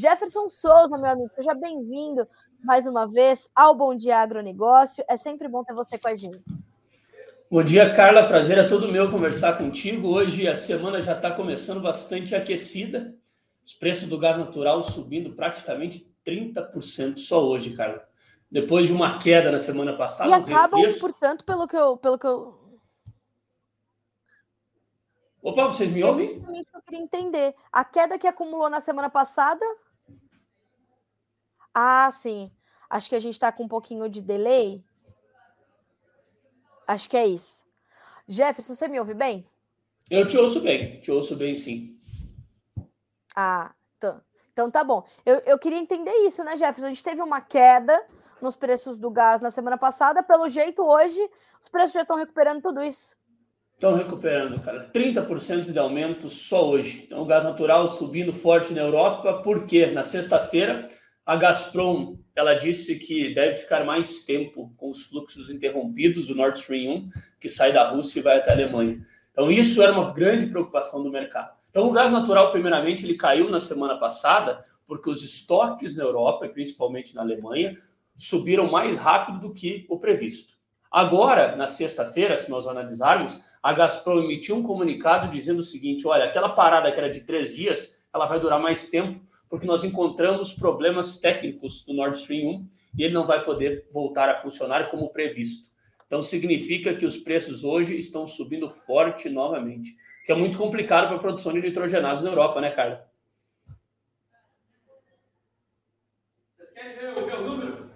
Jefferson 0.00 0.48
Souza, 0.48 0.96
meu 0.96 1.10
amigo, 1.10 1.30
seja 1.34 1.52
bem-vindo 1.52 2.26
mais 2.64 2.86
uma 2.86 3.06
vez 3.06 3.50
ao 3.54 3.74
Bom 3.74 3.94
Dia 3.94 4.16
Agronegócio. 4.16 5.04
É 5.06 5.14
sempre 5.14 5.46
bom 5.46 5.62
ter 5.62 5.74
você 5.74 5.98
com 5.98 6.08
a 6.08 6.16
gente. 6.16 6.42
Bom 7.50 7.62
dia, 7.62 7.94
Carla. 7.94 8.26
Prazer 8.26 8.56
é 8.56 8.66
todo 8.66 8.90
meu 8.90 9.10
conversar 9.10 9.58
contigo. 9.58 10.08
Hoje 10.08 10.48
a 10.48 10.56
semana 10.56 11.02
já 11.02 11.14
está 11.14 11.30
começando 11.30 11.82
bastante 11.82 12.34
aquecida. 12.34 13.14
Os 13.62 13.74
preços 13.74 14.08
do 14.08 14.18
gás 14.18 14.38
natural 14.38 14.82
subindo 14.82 15.34
praticamente 15.34 16.10
30% 16.24 17.18
só 17.18 17.44
hoje, 17.44 17.76
Carla. 17.76 18.02
Depois 18.50 18.86
de 18.86 18.94
uma 18.94 19.18
queda 19.18 19.52
na 19.52 19.58
semana 19.58 19.92
passada. 19.98 20.30
E 20.30 20.32
acabam, 20.32 20.80
refresco... 20.80 21.10
portanto, 21.10 21.44
pelo 21.44 21.68
que 21.68 21.76
eu, 21.76 21.98
pelo 21.98 22.18
que 22.18 22.26
eu 22.26 22.58
Opa, 25.42 25.66
vocês 25.66 25.90
me 25.90 26.02
ouvem? 26.02 26.42
Eu 26.74 26.82
queria 26.82 27.02
entender. 27.02 27.54
A 27.70 27.84
queda 27.84 28.18
que 28.18 28.26
acumulou 28.26 28.70
na 28.70 28.80
semana 28.80 29.10
passada? 29.10 29.64
Ah, 31.74 32.10
sim. 32.10 32.50
Acho 32.88 33.08
que 33.08 33.14
a 33.14 33.20
gente 33.20 33.34
está 33.34 33.52
com 33.52 33.64
um 33.64 33.68
pouquinho 33.68 34.08
de 34.08 34.20
delay. 34.20 34.84
Acho 36.86 37.08
que 37.08 37.16
é 37.16 37.26
isso. 37.26 37.64
Jefferson, 38.26 38.74
você 38.74 38.88
me 38.88 38.98
ouve 38.98 39.14
bem? 39.14 39.46
Eu 40.10 40.26
te 40.26 40.36
ouço 40.36 40.60
bem, 40.60 40.98
te 40.98 41.10
ouço 41.10 41.36
bem, 41.36 41.54
sim. 41.54 41.96
Ah, 43.34 43.72
tá. 43.98 44.20
Então 44.52 44.70
tá 44.70 44.82
bom. 44.82 45.04
Eu, 45.24 45.36
eu 45.46 45.58
queria 45.58 45.78
entender 45.78 46.12
isso, 46.26 46.42
né, 46.42 46.56
Jefferson? 46.56 46.86
A 46.86 46.90
gente 46.90 47.04
teve 47.04 47.22
uma 47.22 47.40
queda 47.40 48.04
nos 48.42 48.56
preços 48.56 48.98
do 48.98 49.10
gás 49.10 49.40
na 49.40 49.50
semana 49.50 49.78
passada. 49.78 50.22
Pelo 50.22 50.48
jeito, 50.48 50.82
hoje, 50.82 51.20
os 51.60 51.68
preços 51.68 51.92
já 51.92 52.02
estão 52.02 52.16
recuperando 52.16 52.60
tudo 52.60 52.82
isso. 52.82 53.16
Estão 53.74 53.94
recuperando, 53.94 54.60
cara. 54.60 54.90
30% 54.92 55.72
de 55.72 55.78
aumento 55.78 56.28
só 56.28 56.68
hoje. 56.68 57.04
Então, 57.06 57.22
o 57.22 57.24
gás 57.24 57.44
natural 57.44 57.88
subindo 57.88 58.32
forte 58.32 58.74
na 58.74 58.82
Europa, 58.82 59.40
porque 59.42 59.86
na 59.86 60.02
sexta-feira 60.02 60.88
a 61.30 61.36
Gazprom 61.36 62.18
ela 62.34 62.54
disse 62.54 62.98
que 62.98 63.32
deve 63.32 63.54
ficar 63.54 63.84
mais 63.84 64.24
tempo 64.24 64.74
com 64.76 64.90
os 64.90 65.04
fluxos 65.04 65.48
interrompidos 65.48 66.26
do 66.26 66.34
Nord 66.34 66.58
Stream 66.58 66.92
1, 66.92 67.10
que 67.38 67.48
sai 67.48 67.72
da 67.72 67.88
Rússia 67.88 68.18
e 68.18 68.22
vai 68.22 68.38
até 68.38 68.50
a 68.50 68.52
Alemanha. 68.52 69.00
Então, 69.30 69.48
isso 69.48 69.80
era 69.80 69.92
uma 69.92 70.12
grande 70.12 70.46
preocupação 70.46 71.04
do 71.04 71.08
mercado. 71.08 71.52
Então, 71.70 71.86
o 71.86 71.92
gás 71.92 72.10
natural, 72.10 72.50
primeiramente, 72.50 73.06
ele 73.06 73.14
caiu 73.14 73.48
na 73.48 73.60
semana 73.60 73.96
passada, 73.96 74.64
porque 74.88 75.08
os 75.08 75.22
estoques 75.22 75.96
na 75.96 76.02
Europa, 76.02 76.46
e 76.46 76.48
principalmente 76.48 77.14
na 77.14 77.22
Alemanha, 77.22 77.78
subiram 78.16 78.68
mais 78.68 78.98
rápido 78.98 79.38
do 79.38 79.54
que 79.54 79.86
o 79.88 80.00
previsto. 80.00 80.54
Agora, 80.90 81.54
na 81.54 81.68
sexta-feira, 81.68 82.36
se 82.38 82.50
nós 82.50 82.66
analisarmos, 82.66 83.40
a 83.62 83.72
Gazprom 83.72 84.18
emitiu 84.18 84.56
um 84.56 84.64
comunicado 84.64 85.30
dizendo 85.30 85.60
o 85.60 85.64
seguinte: 85.64 86.08
olha, 86.08 86.24
aquela 86.24 86.48
parada 86.48 86.90
que 86.90 86.98
era 86.98 87.08
de 87.08 87.20
três 87.20 87.54
dias, 87.54 88.02
ela 88.12 88.26
vai 88.26 88.40
durar 88.40 88.60
mais 88.60 88.88
tempo, 88.88 89.29
porque 89.50 89.66
nós 89.66 89.82
encontramos 89.82 90.54
problemas 90.54 91.18
técnicos 91.18 91.84
no 91.86 91.94
Nord 91.94 92.16
Stream 92.16 92.48
1 92.48 92.68
e 92.96 93.02
ele 93.02 93.12
não 93.12 93.26
vai 93.26 93.44
poder 93.44 93.88
voltar 93.92 94.28
a 94.28 94.36
funcionar 94.36 94.88
como 94.88 95.10
previsto. 95.10 95.68
Então, 96.06 96.22
significa 96.22 96.94
que 96.94 97.04
os 97.04 97.18
preços 97.18 97.64
hoje 97.64 97.98
estão 97.98 98.26
subindo 98.26 98.68
forte 98.68 99.28
novamente, 99.28 99.96
que 100.24 100.30
é 100.30 100.36
muito 100.36 100.56
complicado 100.56 101.08
para 101.08 101.16
a 101.16 101.20
produção 101.20 101.52
de 101.52 101.60
nitrogenados 101.60 102.22
na 102.22 102.30
Europa, 102.30 102.60
né, 102.60 102.70
Carla? 102.70 103.10
Vocês 106.56 106.72
querem 106.72 106.96
ver 106.96 107.18
o 107.18 107.26
meu 107.26 107.42
número? 107.42 107.90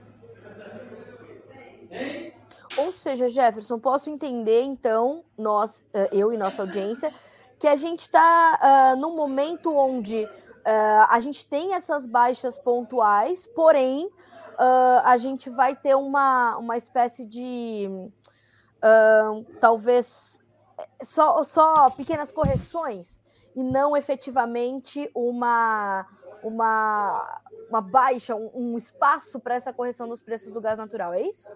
Hein? 1.91 2.35
Ou 2.77 2.93
seja, 2.93 3.29
Jefferson, 3.29 3.79
posso 3.79 4.11
entender, 4.11 4.63
então, 4.63 5.25
nós, 5.39 5.87
eh, 5.95 6.09
eu 6.13 6.33
e 6.33 6.37
nossa 6.37 6.63
audiência, 6.63 7.13
que 7.59 7.69
a 7.69 7.77
gente 7.77 8.01
está 8.01 8.55
uh, 8.55 8.59
ah, 8.61 8.97
num 8.97 9.15
momento 9.15 9.77
onde 9.77 10.29
uh, 10.67 11.07
a 11.09 11.21
gente 11.21 11.49
tem 11.49 11.75
essas 11.75 12.07
baixas 12.07 12.59
pontuais, 12.59 13.47
porém, 13.47 14.07
uh, 14.07 15.01
a 15.05 15.17
gente 15.17 15.51
vai 15.51 15.77
ter 15.77 15.95
uma, 15.95 16.57
uma 16.59 16.77
espécie 16.77 17.25
de. 17.25 17.89
talvez 19.61 20.43
só, 21.03 21.43
só 21.43 21.91
pequenas 21.91 22.33
correções 22.33 23.21
e 23.55 23.63
não 23.63 23.97
efetivamente 23.97 25.09
uma, 25.15 26.07
uma, 26.43 27.41
uma 27.69 27.81
baixa, 27.81 28.35
um, 28.35 28.51
um 28.55 28.77
espaço 28.77 29.39
para 29.39 29.55
essa 29.55 29.73
correção 29.73 30.07
nos 30.07 30.21
preços 30.21 30.51
do 30.51 30.61
gás 30.61 30.79
natural, 30.79 31.13
é 31.15 31.23
isso? 31.23 31.55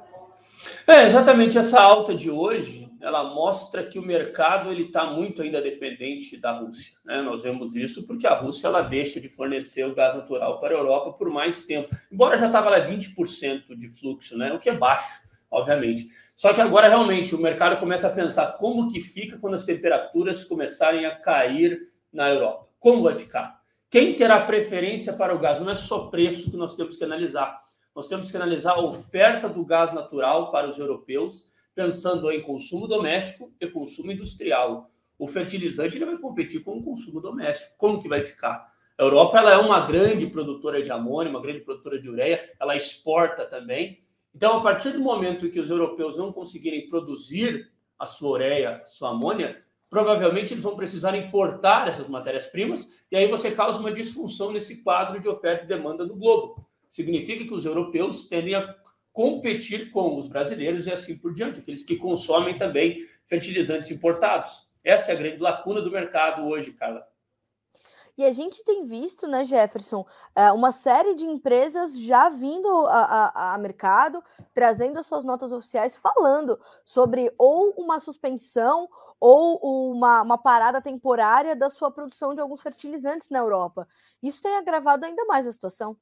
É, 0.86 1.04
exatamente 1.04 1.56
essa 1.56 1.80
alta 1.80 2.14
de 2.14 2.30
hoje, 2.30 2.88
ela 3.00 3.34
mostra 3.34 3.84
que 3.84 3.98
o 3.98 4.02
mercado 4.02 4.70
ele 4.70 4.84
está 4.84 5.04
muito 5.04 5.42
ainda 5.42 5.60
dependente 5.62 6.36
da 6.36 6.52
Rússia. 6.52 6.98
Né? 7.04 7.22
Nós 7.22 7.42
vemos 7.42 7.76
isso 7.76 8.06
porque 8.06 8.26
a 8.26 8.34
Rússia 8.34 8.68
ela 8.68 8.82
deixa 8.82 9.20
de 9.20 9.28
fornecer 9.28 9.84
o 9.84 9.94
gás 9.94 10.14
natural 10.14 10.58
para 10.60 10.74
a 10.74 10.78
Europa 10.78 11.12
por 11.12 11.30
mais 11.30 11.64
tempo, 11.64 11.94
embora 12.10 12.36
já 12.36 12.46
estava 12.46 12.70
lá 12.70 12.80
20% 12.80 13.76
de 13.76 13.88
fluxo, 13.88 14.36
né? 14.36 14.52
o 14.52 14.58
que 14.58 14.68
é 14.68 14.74
baixo, 14.74 15.22
obviamente. 15.50 16.08
Só 16.34 16.52
que 16.52 16.60
agora 16.60 16.88
realmente 16.88 17.34
o 17.34 17.40
mercado 17.40 17.78
começa 17.78 18.06
a 18.06 18.12
pensar 18.12 18.52
como 18.58 18.88
que 18.88 19.00
fica 19.00 19.38
quando 19.38 19.54
as 19.54 19.64
temperaturas 19.64 20.44
começarem 20.44 21.06
a 21.06 21.14
cair 21.16 21.88
na 22.12 22.28
Europa. 22.28 22.68
Como 22.78 23.02
vai 23.02 23.16
ficar? 23.16 23.58
Quem 23.90 24.14
terá 24.14 24.40
preferência 24.40 25.12
para 25.12 25.34
o 25.34 25.38
gás? 25.38 25.60
Não 25.60 25.70
é 25.70 25.74
só 25.74 26.06
preço 26.08 26.50
que 26.50 26.56
nós 26.56 26.76
temos 26.76 26.96
que 26.96 27.04
analisar 27.04 27.58
nós 27.98 28.06
temos 28.06 28.30
que 28.30 28.36
analisar 28.36 28.74
a 28.74 28.80
oferta 28.80 29.48
do 29.48 29.64
gás 29.64 29.92
natural 29.92 30.52
para 30.52 30.68
os 30.68 30.78
europeus, 30.78 31.50
pensando 31.74 32.30
em 32.30 32.40
consumo 32.40 32.86
doméstico 32.86 33.50
e 33.60 33.66
consumo 33.66 34.12
industrial. 34.12 34.88
O 35.18 35.26
fertilizante 35.26 35.96
ele 35.96 36.04
vai 36.04 36.16
competir 36.16 36.62
com 36.62 36.78
o 36.78 36.82
consumo 36.84 37.20
doméstico. 37.20 37.74
Como 37.76 38.00
que 38.00 38.08
vai 38.08 38.22
ficar? 38.22 38.72
A 38.96 39.02
Europa 39.02 39.38
ela 39.38 39.50
é 39.50 39.56
uma 39.56 39.84
grande 39.84 40.28
produtora 40.28 40.80
de 40.80 40.92
amônia, 40.92 41.28
uma 41.28 41.42
grande 41.42 41.58
produtora 41.58 42.00
de 42.00 42.08
ureia, 42.08 42.48
ela 42.60 42.76
exporta 42.76 43.44
também. 43.44 43.98
Então, 44.32 44.58
a 44.58 44.62
partir 44.62 44.92
do 44.92 45.00
momento 45.00 45.46
em 45.46 45.50
que 45.50 45.58
os 45.58 45.68
europeus 45.68 46.16
não 46.16 46.32
conseguirem 46.32 46.88
produzir 46.88 47.68
a 47.98 48.06
sua 48.06 48.30
ureia, 48.30 48.76
a 48.76 48.86
sua 48.86 49.10
amônia, 49.10 49.60
provavelmente 49.90 50.54
eles 50.54 50.62
vão 50.62 50.76
precisar 50.76 51.16
importar 51.16 51.88
essas 51.88 52.06
matérias-primas, 52.06 52.88
e 53.10 53.16
aí 53.16 53.26
você 53.26 53.50
causa 53.50 53.80
uma 53.80 53.90
disfunção 53.90 54.52
nesse 54.52 54.84
quadro 54.84 55.18
de 55.18 55.28
oferta 55.28 55.64
e 55.64 55.66
demanda 55.66 56.06
no 56.06 56.14
globo 56.14 56.67
significa 56.88 57.44
que 57.44 57.54
os 57.54 57.64
europeus 57.64 58.28
tendem 58.28 58.54
a 58.54 58.74
competir 59.12 59.90
com 59.90 60.16
os 60.16 60.28
brasileiros 60.28 60.86
e 60.86 60.92
assim 60.92 61.18
por 61.18 61.34
diante, 61.34 61.60
aqueles 61.60 61.82
que 61.82 61.96
consomem 61.96 62.56
também 62.56 62.98
fertilizantes 63.26 63.90
importados. 63.90 64.68
Essa 64.84 65.12
é 65.12 65.14
a 65.14 65.18
grande 65.18 65.42
lacuna 65.42 65.82
do 65.82 65.90
mercado 65.90 66.46
hoje, 66.46 66.72
Carla. 66.72 67.04
E 68.16 68.24
a 68.24 68.32
gente 68.32 68.64
tem 68.64 68.84
visto, 68.84 69.28
né, 69.28 69.44
Jefferson, 69.44 70.04
é, 70.34 70.50
uma 70.50 70.72
série 70.72 71.14
de 71.14 71.24
empresas 71.24 71.96
já 71.96 72.28
vindo 72.28 72.68
a, 72.86 73.04
a, 73.04 73.54
a, 73.54 73.58
mercado, 73.58 74.20
trazendo 74.52 74.98
as 74.98 75.06
suas 75.06 75.22
notas 75.22 75.52
oficiais, 75.52 75.94
falando 75.94 76.58
sobre 76.84 77.32
ou 77.38 77.74
uma 77.78 78.00
suspensão 78.00 78.88
ou 79.20 79.92
uma, 79.92 80.22
uma 80.22 80.36
parada 80.36 80.82
temporária 80.82 81.54
da 81.54 81.70
sua 81.70 81.92
produção 81.92 82.34
de 82.34 82.40
alguns 82.40 82.60
fertilizantes 82.60 83.30
na 83.30 83.38
Europa. 83.38 83.86
Isso 84.20 84.42
tem 84.42 84.56
agravado 84.56 85.06
ainda 85.06 85.24
mais 85.24 85.46
a 85.46 85.52
situação. 85.52 85.96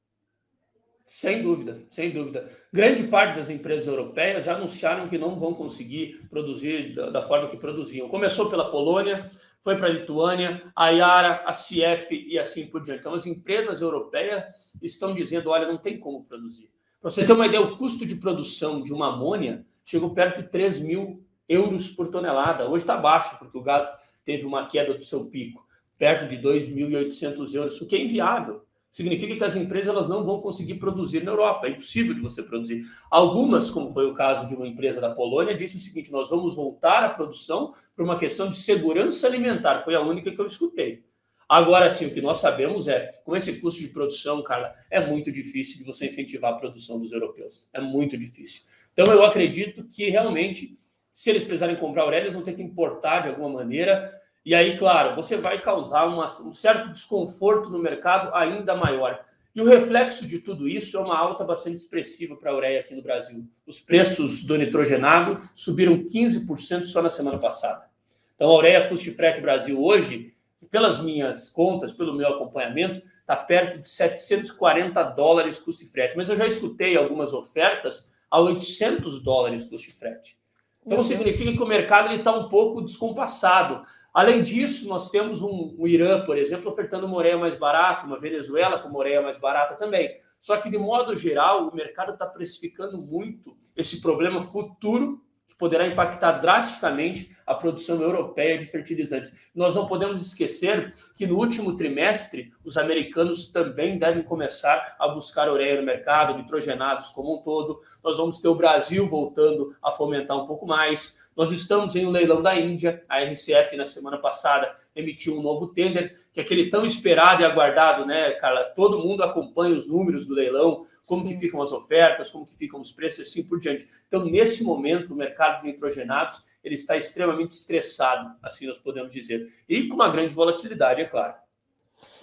Sem 1.07 1.41
dúvida, 1.41 1.85
sem 1.89 2.11
dúvida. 2.11 2.51
Grande 2.71 3.03
parte 3.03 3.37
das 3.37 3.49
empresas 3.49 3.87
europeias 3.87 4.43
já 4.43 4.57
anunciaram 4.57 5.07
que 5.07 5.17
não 5.17 5.39
vão 5.39 5.53
conseguir 5.53 6.27
produzir 6.29 6.93
da, 6.93 7.09
da 7.09 7.21
forma 7.21 7.47
que 7.47 7.55
produziam. 7.55 8.09
Começou 8.09 8.49
pela 8.49 8.69
Polônia, 8.69 9.29
foi 9.61 9.77
para 9.77 9.87
a 9.87 9.89
Lituânia, 9.89 10.61
a 10.75 10.89
Yara, 10.89 11.45
a 11.45 11.53
CF 11.53 12.13
e 12.13 12.37
assim 12.37 12.67
por 12.67 12.81
diante. 12.81 12.99
Então, 12.99 13.13
as 13.13 13.25
empresas 13.25 13.81
europeias 13.81 14.77
estão 14.83 15.15
dizendo: 15.15 15.49
olha, 15.49 15.65
não 15.65 15.77
tem 15.77 15.97
como 15.97 16.25
produzir. 16.25 16.69
Para 16.99 17.09
você 17.09 17.25
ter 17.25 17.31
uma 17.31 17.47
ideia, 17.47 17.61
o 17.61 17.77
custo 17.77 18.05
de 18.05 18.15
produção 18.15 18.83
de 18.83 18.91
uma 18.91 19.13
amônia 19.13 19.65
chegou 19.85 20.13
perto 20.13 20.41
de 20.41 20.49
3 20.49 20.81
mil 20.81 21.25
euros 21.47 21.87
por 21.87 22.09
tonelada. 22.09 22.67
Hoje 22.67 22.83
está 22.83 22.97
baixo, 22.97 23.39
porque 23.39 23.57
o 23.57 23.63
gás 23.63 23.87
teve 24.25 24.45
uma 24.45 24.65
queda 24.65 24.93
do 24.93 25.05
seu 25.05 25.27
pico, 25.27 25.65
perto 25.97 26.27
de 26.27 26.37
2.800 26.37 27.53
euros, 27.53 27.79
o 27.79 27.87
que 27.87 27.95
é 27.95 28.01
inviável 28.01 28.66
significa 28.89 29.35
que 29.35 29.43
as 29.43 29.55
empresas 29.55 29.93
elas 29.93 30.09
não 30.09 30.23
vão 30.23 30.39
conseguir 30.39 30.75
produzir 30.75 31.23
na 31.23 31.31
Europa. 31.31 31.67
É 31.67 31.71
impossível 31.71 32.13
de 32.13 32.21
você 32.21 32.41
produzir. 32.41 32.81
Algumas, 33.09 33.69
como 33.69 33.91
foi 33.91 34.05
o 34.09 34.13
caso 34.13 34.45
de 34.45 34.55
uma 34.55 34.67
empresa 34.67 34.99
da 35.01 35.13
Polônia, 35.13 35.55
disse 35.55 35.77
o 35.77 35.79
seguinte: 35.79 36.11
nós 36.11 36.29
vamos 36.29 36.55
voltar 36.55 37.03
à 37.03 37.09
produção 37.09 37.73
por 37.95 38.03
uma 38.03 38.19
questão 38.19 38.49
de 38.49 38.55
segurança 38.55 39.27
alimentar. 39.27 39.83
Foi 39.83 39.95
a 39.95 40.01
única 40.01 40.31
que 40.31 40.39
eu 40.39 40.45
escutei. 40.45 41.05
Agora 41.49 41.89
sim, 41.89 42.07
o 42.07 42.13
que 42.13 42.21
nós 42.21 42.37
sabemos 42.37 42.89
é, 42.89 43.21
com 43.23 43.33
esse 43.33 43.61
custo 43.61 43.79
de 43.79 43.87
produção, 43.87 44.43
Carla, 44.43 44.73
é 44.91 45.05
muito 45.05 45.31
difícil 45.31 45.77
de 45.77 45.85
você 45.85 46.07
incentivar 46.07 46.53
a 46.53 46.57
produção 46.57 46.99
dos 46.99 47.13
europeus. 47.13 47.69
É 47.73 47.79
muito 47.79 48.17
difícil. 48.17 48.63
Então 48.91 49.13
eu 49.13 49.23
acredito 49.23 49.85
que 49.85 50.09
realmente, 50.09 50.77
se 51.11 51.29
eles 51.29 51.45
precisarem 51.45 51.77
comprar 51.77 52.03
Aurélia, 52.03 52.25
eles 52.25 52.33
vão 52.33 52.43
ter 52.43 52.53
que 52.53 52.61
importar 52.61 53.21
de 53.21 53.29
alguma 53.29 53.49
maneira 53.49 54.11
e 54.47 54.55
aí, 54.55 54.77
claro, 54.77 55.13
você 55.13 55.35
vai 55.35 55.61
causar 55.61 56.05
uma, 56.05 56.27
um 56.41 56.53
certo 56.53 56.89
desconforto 56.89 57.69
no 57.69 57.77
mercado 57.77 58.33
ainda 58.33 58.73
maior. 58.73 59.19
E 59.53 59.61
o 59.61 59.65
reflexo 59.65 60.25
de 60.25 60.39
tudo 60.39 60.69
isso 60.69 60.95
é 60.95 61.01
uma 61.01 61.17
alta 61.17 61.43
bastante 61.43 61.75
expressiva 61.75 62.33
para 62.37 62.51
a 62.51 62.55
ureia 62.55 62.79
aqui 62.79 62.95
no 62.95 63.01
Brasil. 63.01 63.45
Os 63.65 63.81
preços 63.81 64.45
do 64.45 64.55
nitrogenado 64.55 65.41
subiram 65.53 65.97
15% 65.97 66.85
só 66.85 67.01
na 67.01 67.09
semana 67.09 67.37
passada. 67.37 67.89
Então, 68.35 68.49
a 68.49 68.55
ureia 68.55 68.87
custo 68.87 69.13
frete 69.13 69.41
Brasil 69.41 69.83
hoje, 69.83 70.33
pelas 70.71 71.01
minhas 71.01 71.49
contas, 71.49 71.91
pelo 71.91 72.15
meu 72.15 72.29
acompanhamento, 72.29 73.01
está 73.19 73.35
perto 73.35 73.81
de 73.81 73.89
740 73.89 75.03
dólares 75.03 75.59
custo 75.59 75.85
frete. 75.91 76.15
Mas 76.15 76.29
eu 76.29 76.37
já 76.37 76.45
escutei 76.45 76.95
algumas 76.95 77.33
ofertas 77.33 78.07
a 78.31 78.39
800 78.39 79.21
dólares 79.21 79.65
custo 79.65 79.93
frete. 79.93 80.37
Então, 80.85 80.99
uhum. 80.99 81.03
significa 81.03 81.51
que 81.51 81.61
o 81.61 81.67
mercado 81.67 82.15
está 82.15 82.31
um 82.31 82.47
pouco 82.47 82.81
descompassado. 82.81 83.85
Além 84.17 84.41
disso, 84.41 84.89
nós 84.89 85.11
temos 85.11 85.43
um, 85.43 85.75
um 85.77 85.85
Irã, 85.85 86.25
por 86.25 86.39
exemplo, 86.39 86.71
ofertando 86.71 87.07
moreia 87.07 87.37
mais 87.37 87.55
barata, 87.55 88.07
uma 88.07 88.19
Venezuela 88.19 88.79
com 88.79 88.89
moreia 88.89 89.21
mais 89.21 89.37
barata 89.37 89.75
também. 89.75 90.17
Só 90.39 90.57
que, 90.57 90.71
de 90.71 90.77
modo 90.79 91.15
geral, 91.15 91.67
o 91.67 91.75
mercado 91.75 92.13
está 92.13 92.25
precificando 92.25 92.97
muito 92.97 93.55
esse 93.75 94.01
problema 94.01 94.41
futuro 94.41 95.21
que 95.45 95.55
poderá 95.55 95.85
impactar 95.85 96.39
drasticamente 96.39 97.37
a 97.45 97.53
produção 97.53 98.01
europeia 98.01 98.57
de 98.57 98.65
fertilizantes. 98.65 99.49
Nós 99.53 99.75
não 99.75 99.85
podemos 99.85 100.25
esquecer 100.25 100.93
que 101.15 101.27
no 101.27 101.37
último 101.37 101.77
trimestre 101.77 102.51
os 102.65 102.75
americanos 102.75 103.51
também 103.51 103.99
devem 103.99 104.23
começar 104.23 104.95
a 104.99 105.07
buscar 105.09 105.47
ureia 105.47 105.79
no 105.79 105.85
mercado, 105.85 106.35
nitrogenados 106.35 107.11
como 107.11 107.35
um 107.35 107.43
todo. 107.43 107.81
Nós 108.03 108.17
vamos 108.17 108.39
ter 108.39 108.47
o 108.47 108.55
Brasil 108.55 109.07
voltando 109.07 109.75
a 109.79 109.91
fomentar 109.91 110.35
um 110.35 110.47
pouco 110.47 110.65
mais. 110.65 111.26
Nós 111.37 111.51
estamos 111.51 111.95
em 111.95 112.03
um 112.03 112.09
leilão 112.09 112.41
da 112.41 112.59
Índia. 112.59 113.05
A 113.07 113.19
RCF, 113.19 113.77
na 113.77 113.85
semana 113.85 114.17
passada, 114.17 114.73
emitiu 114.95 115.37
um 115.37 115.41
novo 115.43 115.67
tender, 115.67 116.19
que 116.33 116.39
é 116.39 116.43
aquele 116.43 116.67
tão 116.71 116.83
esperado 116.83 117.43
e 117.43 117.45
aguardado, 117.45 118.07
né, 118.07 118.31
Carla? 118.31 118.63
Todo 118.75 118.97
mundo 118.97 119.21
acompanha 119.21 119.75
os 119.75 119.87
números 119.87 120.25
do 120.25 120.33
leilão, 120.33 120.83
como 121.05 121.21
Sim. 121.21 121.27
que 121.27 121.39
ficam 121.39 121.61
as 121.61 121.71
ofertas, 121.71 122.31
como 122.31 122.47
que 122.47 122.55
ficam 122.55 122.81
os 122.81 122.91
preços 122.91 123.19
e 123.19 123.21
assim 123.21 123.47
por 123.47 123.59
diante. 123.59 123.87
Então, 124.07 124.25
nesse 124.25 124.63
momento, 124.63 125.13
o 125.13 125.15
mercado 125.15 125.61
de 125.61 125.67
nitrogenados 125.67 126.43
ele 126.63 126.73
está 126.73 126.97
extremamente 126.97 127.51
estressado, 127.51 128.35
assim 128.41 128.65
nós 128.65 128.79
podemos 128.79 129.13
dizer. 129.13 129.47
E 129.69 129.87
com 129.87 129.93
uma 129.93 130.09
grande 130.09 130.33
volatilidade, 130.33 131.01
é 131.01 131.05
claro. 131.05 131.35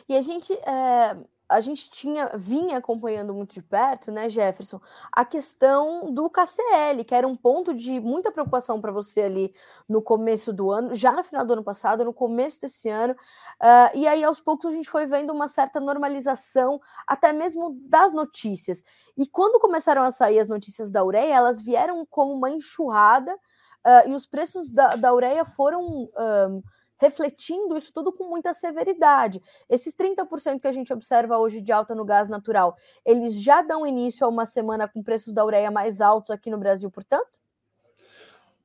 E 0.09 0.17
a 0.17 0.21
gente 0.21 0.53
é, 0.53 1.17
a 1.49 1.61
gente 1.61 1.91
tinha 1.91 2.31
vinha 2.35 2.79
acompanhando 2.79 3.35
muito 3.35 3.55
de 3.55 3.63
perto, 3.63 4.11
né, 4.11 4.29
Jefferson, 4.29 4.81
a 5.13 5.25
questão 5.25 6.13
do 6.13 6.29
KCL, 6.31 7.05
que 7.05 7.15
era 7.15 7.27
um 7.27 7.37
ponto 7.37 7.75
de 7.75 8.01
muita 8.01 8.33
preocupação 8.33 8.81
para 8.81 8.91
você 8.91 9.23
ali 9.23 9.55
no 9.89 10.01
começo 10.01 10.53
do 10.53 10.71
ano, 10.71 10.95
já 10.95 11.13
no 11.13 11.23
final 11.23 11.45
do 11.45 11.53
ano 11.53 11.65
passado, 11.65 12.05
no 12.05 12.13
começo 12.13 12.61
desse 12.61 12.89
ano, 12.89 13.13
uh, 13.13 13.97
e 13.97 14.07
aí 14.07 14.25
aos 14.25 14.41
poucos 14.41 14.67
a 14.67 14.73
gente 14.73 14.89
foi 14.89 15.07
vendo 15.07 15.33
uma 15.33 15.49
certa 15.49 15.79
normalização, 15.79 16.81
até 17.07 17.33
mesmo 17.33 17.79
das 17.83 18.13
notícias. 18.13 18.83
E 19.17 19.27
quando 19.27 19.61
começaram 19.61 20.03
a 20.03 20.11
sair 20.11 20.39
as 20.39 20.49
notícias 20.49 20.91
da 20.91 21.05
ureia, 21.05 21.35
elas 21.35 21.61
vieram 21.61 22.07
como 22.07 22.33
uma 22.33 22.51
enxurrada, 22.51 23.35
uh, 23.35 24.09
e 24.09 24.13
os 24.13 24.27
preços 24.27 24.71
da, 24.71 24.97
da 24.97 25.13
ureia 25.13 25.45
foram 25.45 26.09
refletindo 26.99 27.77
isso 27.77 27.93
tudo 27.93 28.13
com 28.13 28.29
muita 28.29 28.53
severidade. 28.55 29.41
Esses 29.69 29.95
30% 29.95 30.61
que 30.61 30.69
a 30.69 30.73
gente 30.73 30.93
observa 30.93 31.39
hoje 31.39 31.61
de 31.61 31.73
alta 31.73 31.95
no 31.95 32.05
gás 32.05 32.29
natural, 32.29 32.77
eles 33.05 33.35
já 33.41 33.63
dão 33.63 33.87
início 33.87 34.27
a 34.27 34.29
uma 34.29 34.47
semana 34.47 34.89
com 34.89 35.03
preços 35.03 35.33
da 35.33 35.45
ureia 35.45 35.71
mais 35.71 36.01
altos 36.01 36.31
aqui 36.31 36.51
no 36.51 36.59
Brasil, 36.59 36.91
portanto? 36.91 37.45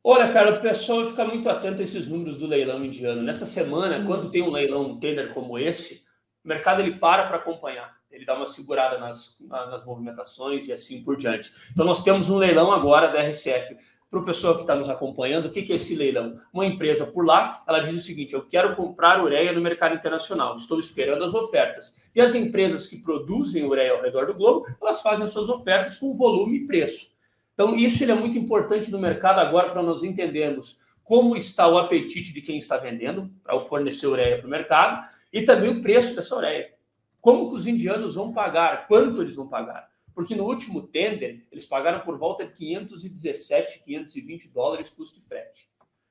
Olha, 0.03 0.31
cara, 0.31 0.55
o 0.55 0.61
pessoal 0.61 1.05
fica 1.05 1.25
muito 1.25 1.49
atento 1.49 1.81
a 1.81 1.83
esses 1.83 2.07
números 2.07 2.37
do 2.37 2.47
leilão 2.47 2.83
indiano. 2.83 3.21
Nessa 3.21 3.45
semana, 3.45 3.97
hum. 3.97 4.05
quando 4.05 4.29
tem 4.29 4.41
um 4.41 4.49
leilão, 4.49 4.91
um 4.91 4.99
tender 4.99 5.33
como 5.33 5.59
esse, 5.59 6.05
o 6.43 6.47
mercado 6.47 6.81
ele 6.81 6.97
para 6.97 7.27
para 7.27 7.37
acompanhar. 7.37 7.99
Ele 8.09 8.25
dá 8.25 8.35
uma 8.35 8.47
segurada 8.47 8.97
nas, 8.97 9.37
nas 9.41 9.85
movimentações 9.85 10.67
e 10.67 10.73
assim 10.73 11.03
por 11.03 11.15
diante. 11.15 11.51
Então, 11.71 11.85
nós 11.85 12.01
temos 12.01 12.29
um 12.29 12.37
leilão 12.37 12.71
agora 12.71 13.07
da 13.09 13.21
RCF 13.21 13.77
para 14.09 14.19
o 14.19 14.25
pessoal 14.25 14.55
que 14.55 14.61
está 14.61 14.75
nos 14.75 14.89
acompanhando, 14.89 15.45
o 15.45 15.51
que, 15.51 15.61
que 15.61 15.71
é 15.71 15.75
esse 15.75 15.95
leilão? 15.95 16.35
Uma 16.51 16.65
empresa 16.65 17.05
por 17.05 17.25
lá, 17.25 17.63
ela 17.67 17.79
diz 17.79 17.93
o 17.93 18.01
seguinte: 18.01 18.33
eu 18.33 18.41
quero 18.41 18.75
comprar 18.75 19.23
ureia 19.23 19.53
no 19.53 19.61
mercado 19.61 19.95
internacional, 19.95 20.55
estou 20.55 20.79
esperando 20.79 21.23
as 21.23 21.35
ofertas. 21.35 21.95
E 22.15 22.19
as 22.19 22.33
empresas 22.33 22.87
que 22.87 22.97
produzem 22.97 23.63
ureia 23.63 23.91
ao 23.91 24.01
redor 24.01 24.25
do 24.25 24.33
globo, 24.33 24.65
elas 24.81 25.01
fazem 25.01 25.25
as 25.25 25.31
suas 25.31 25.47
ofertas 25.47 25.97
com 25.99 26.17
volume 26.17 26.57
e 26.57 26.67
preço. 26.67 27.11
Então, 27.53 27.75
isso 27.75 28.03
é 28.03 28.13
muito 28.15 28.37
importante 28.37 28.89
no 28.89 28.97
mercado 28.97 29.39
agora 29.39 29.69
para 29.69 29.83
nós 29.83 30.03
entendermos 30.03 30.79
como 31.03 31.35
está 31.35 31.67
o 31.67 31.77
apetite 31.77 32.33
de 32.33 32.41
quem 32.41 32.57
está 32.57 32.77
vendendo 32.77 33.29
para 33.43 33.59
fornecer 33.59 34.07
ureia 34.07 34.37
para 34.37 34.47
o 34.47 34.49
mercado 34.49 35.05
e 35.31 35.41
também 35.41 35.69
o 35.69 35.81
preço 35.81 36.15
dessa 36.15 36.35
ureia. 36.35 36.73
Como 37.21 37.49
que 37.49 37.55
os 37.55 37.67
indianos 37.67 38.15
vão 38.15 38.31
pagar? 38.31 38.87
Quanto 38.87 39.21
eles 39.21 39.35
vão 39.35 39.47
pagar? 39.47 39.89
Porque 40.19 40.35
no 40.35 40.43
último 40.43 40.85
tender 40.85 41.47
eles 41.49 41.65
pagaram 41.65 42.01
por 42.01 42.17
volta 42.17 42.45
de 42.45 42.51
517, 42.51 43.85
520 43.85 44.49
dólares 44.49 44.89
custo 44.89 45.17
de 45.17 45.25
frete. 45.25 45.69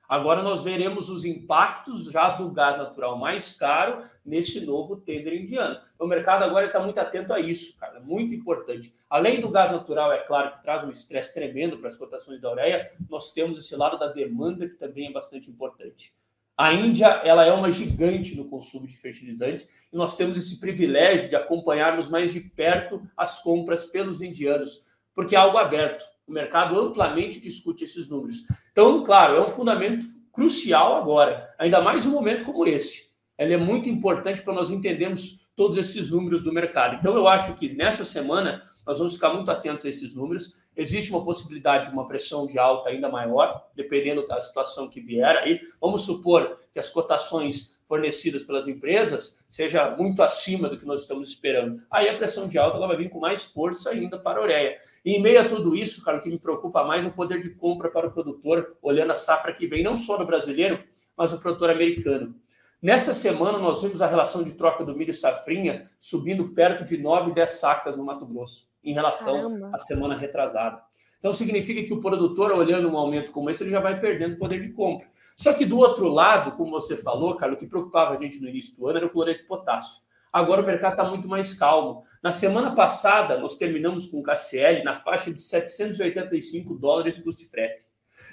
Agora 0.08 0.42
nós 0.42 0.64
veremos 0.64 1.10
os 1.10 1.26
impactos 1.26 2.06
já 2.06 2.30
do 2.30 2.50
gás 2.50 2.78
natural 2.78 3.18
mais 3.18 3.52
caro 3.52 4.02
nesse 4.24 4.64
novo 4.64 4.96
tender 4.96 5.34
indiano. 5.34 5.78
O 5.98 6.06
mercado 6.06 6.42
agora 6.42 6.68
está 6.68 6.80
muito 6.80 6.98
atento 6.98 7.34
a 7.34 7.38
isso, 7.38 7.78
cara, 7.78 8.00
muito 8.00 8.34
importante. 8.34 8.94
Além 9.10 9.42
do 9.42 9.50
gás 9.50 9.70
natural, 9.70 10.10
é 10.10 10.20
claro 10.20 10.52
que 10.52 10.62
traz 10.62 10.82
um 10.82 10.90
estresse 10.90 11.34
tremendo 11.34 11.76
para 11.76 11.88
as 11.88 11.96
cotações 11.96 12.40
da 12.40 12.50
ureia, 12.50 12.90
nós 13.10 13.34
temos 13.34 13.58
esse 13.58 13.76
lado 13.76 13.98
da 13.98 14.06
demanda 14.06 14.66
que 14.66 14.76
também 14.76 15.08
é 15.08 15.12
bastante 15.12 15.50
importante. 15.50 16.14
A 16.58 16.72
Índia 16.72 17.06
ela 17.24 17.44
é 17.44 17.52
uma 17.52 17.70
gigante 17.70 18.34
no 18.34 18.46
consumo 18.46 18.84
de 18.84 18.96
fertilizantes 18.96 19.68
e 19.92 19.96
nós 19.96 20.16
temos 20.16 20.36
esse 20.36 20.58
privilégio 20.58 21.28
de 21.28 21.36
acompanharmos 21.36 22.08
mais 22.08 22.32
de 22.32 22.40
perto 22.40 23.00
as 23.16 23.40
compras 23.40 23.84
pelos 23.84 24.20
indianos, 24.20 24.80
porque 25.14 25.36
é 25.36 25.38
algo 25.38 25.56
aberto. 25.56 26.04
O 26.26 26.32
mercado 26.32 26.76
amplamente 26.76 27.40
discute 27.40 27.84
esses 27.84 28.10
números. 28.10 28.38
Então, 28.72 29.04
claro, 29.04 29.36
é 29.36 29.40
um 29.40 29.46
fundamento 29.46 30.04
crucial 30.32 30.96
agora, 30.96 31.48
ainda 31.60 31.80
mais 31.80 32.04
um 32.04 32.10
momento 32.10 32.44
como 32.44 32.66
esse. 32.66 33.08
Ele 33.38 33.54
é 33.54 33.56
muito 33.56 33.88
importante 33.88 34.42
para 34.42 34.52
nós 34.52 34.68
entendermos 34.68 35.46
todos 35.54 35.76
esses 35.76 36.10
números 36.10 36.42
do 36.42 36.52
mercado. 36.52 36.96
Então, 36.96 37.14
eu 37.14 37.28
acho 37.28 37.54
que 37.54 37.72
nessa 37.72 38.04
semana 38.04 38.64
nós 38.84 38.98
vamos 38.98 39.14
ficar 39.14 39.32
muito 39.32 39.48
atentos 39.48 39.84
a 39.84 39.88
esses 39.88 40.12
números 40.12 40.56
Existe 40.78 41.10
uma 41.10 41.24
possibilidade 41.24 41.88
de 41.88 41.92
uma 41.92 42.06
pressão 42.06 42.46
de 42.46 42.56
alta 42.56 42.88
ainda 42.88 43.08
maior, 43.08 43.66
dependendo 43.74 44.24
da 44.28 44.38
situação 44.38 44.88
que 44.88 45.00
vier. 45.00 45.36
Aí, 45.38 45.60
vamos 45.80 46.02
supor 46.02 46.56
que 46.72 46.78
as 46.78 46.88
cotações 46.88 47.76
fornecidas 47.84 48.44
pelas 48.44 48.68
empresas 48.68 49.42
seja 49.48 49.90
muito 49.96 50.22
acima 50.22 50.68
do 50.68 50.78
que 50.78 50.86
nós 50.86 51.00
estamos 51.00 51.30
esperando. 51.30 51.82
Aí 51.90 52.08
a 52.08 52.16
pressão 52.16 52.46
de 52.46 52.58
alta 52.58 52.76
ela 52.76 52.86
vai 52.86 52.96
vir 52.96 53.08
com 53.08 53.18
mais 53.18 53.44
força 53.44 53.90
ainda 53.90 54.18
para 54.18 54.38
a 54.38 54.42
ureia. 54.42 54.78
E 55.04 55.14
em 55.14 55.22
meio 55.22 55.40
a 55.40 55.48
tudo 55.48 55.74
isso, 55.74 56.04
cara, 56.04 56.18
o 56.18 56.20
que 56.20 56.28
me 56.28 56.38
preocupa 56.38 56.84
mais 56.84 57.04
é 57.04 57.08
o 57.08 57.12
poder 57.12 57.40
de 57.40 57.50
compra 57.50 57.90
para 57.90 58.06
o 58.06 58.12
produtor, 58.12 58.76
olhando 58.80 59.10
a 59.10 59.16
safra 59.16 59.54
que 59.54 59.66
vem, 59.66 59.82
não 59.82 59.96
só 59.96 60.18
no 60.18 60.26
brasileiro, 60.26 60.84
mas 61.16 61.32
o 61.32 61.40
produtor 61.40 61.70
americano. 61.70 62.36
Nessa 62.80 63.14
semana, 63.14 63.58
nós 63.58 63.82
vimos 63.82 64.00
a 64.02 64.06
relação 64.06 64.44
de 64.44 64.52
troca 64.52 64.84
do 64.84 64.94
milho 64.94 65.10
e 65.10 65.14
safrinha 65.14 65.90
subindo 65.98 66.50
perto 66.50 66.84
de 66.84 66.98
9, 66.98 67.32
10 67.32 67.50
sacas 67.50 67.96
no 67.96 68.04
Mato 68.04 68.26
Grosso 68.26 68.67
em 68.82 68.92
relação 68.92 69.34
Caramba. 69.34 69.70
à 69.74 69.78
semana 69.78 70.16
retrasada. 70.16 70.80
Então 71.18 71.32
significa 71.32 71.82
que 71.82 71.92
o 71.92 72.00
produtor, 72.00 72.52
olhando 72.52 72.88
um 72.88 72.96
aumento 72.96 73.32
como 73.32 73.50
esse, 73.50 73.62
ele 73.62 73.70
já 73.70 73.80
vai 73.80 73.98
perdendo 74.00 74.36
poder 74.36 74.60
de 74.60 74.70
compra. 74.72 75.06
Só 75.36 75.52
que 75.52 75.64
do 75.64 75.78
outro 75.78 76.08
lado, 76.08 76.52
como 76.56 76.70
você 76.70 76.96
falou, 76.96 77.36
cara, 77.36 77.52
o 77.52 77.56
que 77.56 77.66
preocupava 77.66 78.14
a 78.14 78.18
gente 78.18 78.40
no 78.40 78.48
início 78.48 78.76
do 78.76 78.88
ano 78.88 78.98
era 78.98 79.06
o 79.06 79.10
cloreto 79.10 79.42
de 79.42 79.46
potássio. 79.46 80.02
Agora 80.32 80.62
o 80.62 80.66
mercado 80.66 80.92
está 80.92 81.04
muito 81.04 81.26
mais 81.26 81.54
calmo. 81.54 82.02
Na 82.22 82.30
semana 82.30 82.74
passada, 82.74 83.38
nós 83.38 83.56
terminamos 83.56 84.06
com 84.06 84.18
o 84.18 84.22
KCL 84.22 84.82
na 84.84 84.94
faixa 84.94 85.32
de 85.32 85.40
785 85.40 86.74
dólares 86.74 87.18
custo 87.18 87.42
de 87.42 87.48
frete. 87.48 87.84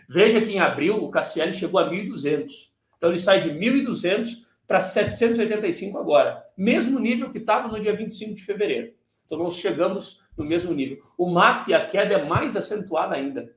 Veja 0.09 0.41
que 0.41 0.51
em 0.51 0.59
abril 0.59 1.03
o 1.03 1.11
KCL 1.11 1.53
chegou 1.53 1.79
a 1.79 1.89
1.200. 1.89 2.47
Então 2.97 3.09
ele 3.09 3.19
sai 3.19 3.39
de 3.39 3.51
1.200 3.51 4.45
para 4.67 4.79
785 4.79 5.97
agora. 5.97 6.41
Mesmo 6.57 6.99
nível 6.99 7.29
que 7.29 7.37
estava 7.37 7.67
no 7.67 7.79
dia 7.79 7.95
25 7.95 8.33
de 8.33 8.43
fevereiro. 8.43 8.93
Então 9.25 9.37
nós 9.37 9.55
chegamos 9.55 10.23
no 10.37 10.45
mesmo 10.45 10.73
nível. 10.73 11.01
O 11.17 11.29
MAP, 11.29 11.73
a 11.73 11.85
queda 11.85 12.15
é 12.15 12.25
mais 12.25 12.55
acentuada 12.55 13.15
ainda. 13.15 13.53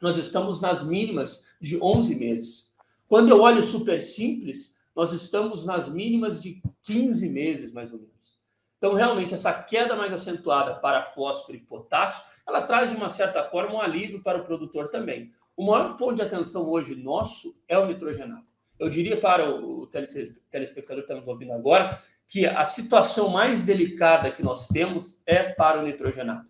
Nós 0.00 0.16
estamos 0.16 0.60
nas 0.60 0.84
mínimas 0.84 1.46
de 1.60 1.82
11 1.82 2.14
meses. 2.16 2.72
Quando 3.06 3.28
eu 3.28 3.40
olho 3.40 3.60
super 3.60 4.00
simples, 4.00 4.76
nós 4.94 5.12
estamos 5.12 5.64
nas 5.64 5.88
mínimas 5.88 6.42
de 6.42 6.62
15 6.82 7.28
meses, 7.28 7.72
mais 7.72 7.92
ou 7.92 7.98
menos. 7.98 8.38
Então, 8.78 8.94
realmente, 8.94 9.34
essa 9.34 9.52
queda 9.52 9.94
mais 9.94 10.12
acentuada 10.12 10.76
para 10.76 11.02
fósforo 11.02 11.56
e 11.56 11.60
potássio, 11.60 12.24
ela 12.46 12.62
traz, 12.62 12.90
de 12.90 12.96
uma 12.96 13.10
certa 13.10 13.44
forma, 13.44 13.74
um 13.74 13.80
alívio 13.80 14.22
para 14.22 14.38
o 14.38 14.44
produtor 14.44 14.88
também. 14.88 15.32
O 15.54 15.66
maior 15.66 15.96
ponto 15.96 16.14
de 16.14 16.22
atenção 16.22 16.66
hoje 16.68 16.94
nosso 16.94 17.52
é 17.68 17.78
o 17.78 17.84
nitrogenado. 17.86 18.46
Eu 18.78 18.88
diria 18.88 19.20
para 19.20 19.50
o 19.50 19.86
telespectador 19.86 21.04
que 21.04 21.12
está 21.12 21.14
nos 21.14 21.28
ouvindo 21.28 21.52
agora 21.52 21.98
que 22.30 22.46
a 22.46 22.64
situação 22.64 23.28
mais 23.28 23.64
delicada 23.64 24.30
que 24.30 24.40
nós 24.40 24.68
temos 24.68 25.20
é 25.26 25.42
para 25.42 25.80
o 25.80 25.82
nitrogenado. 25.82 26.48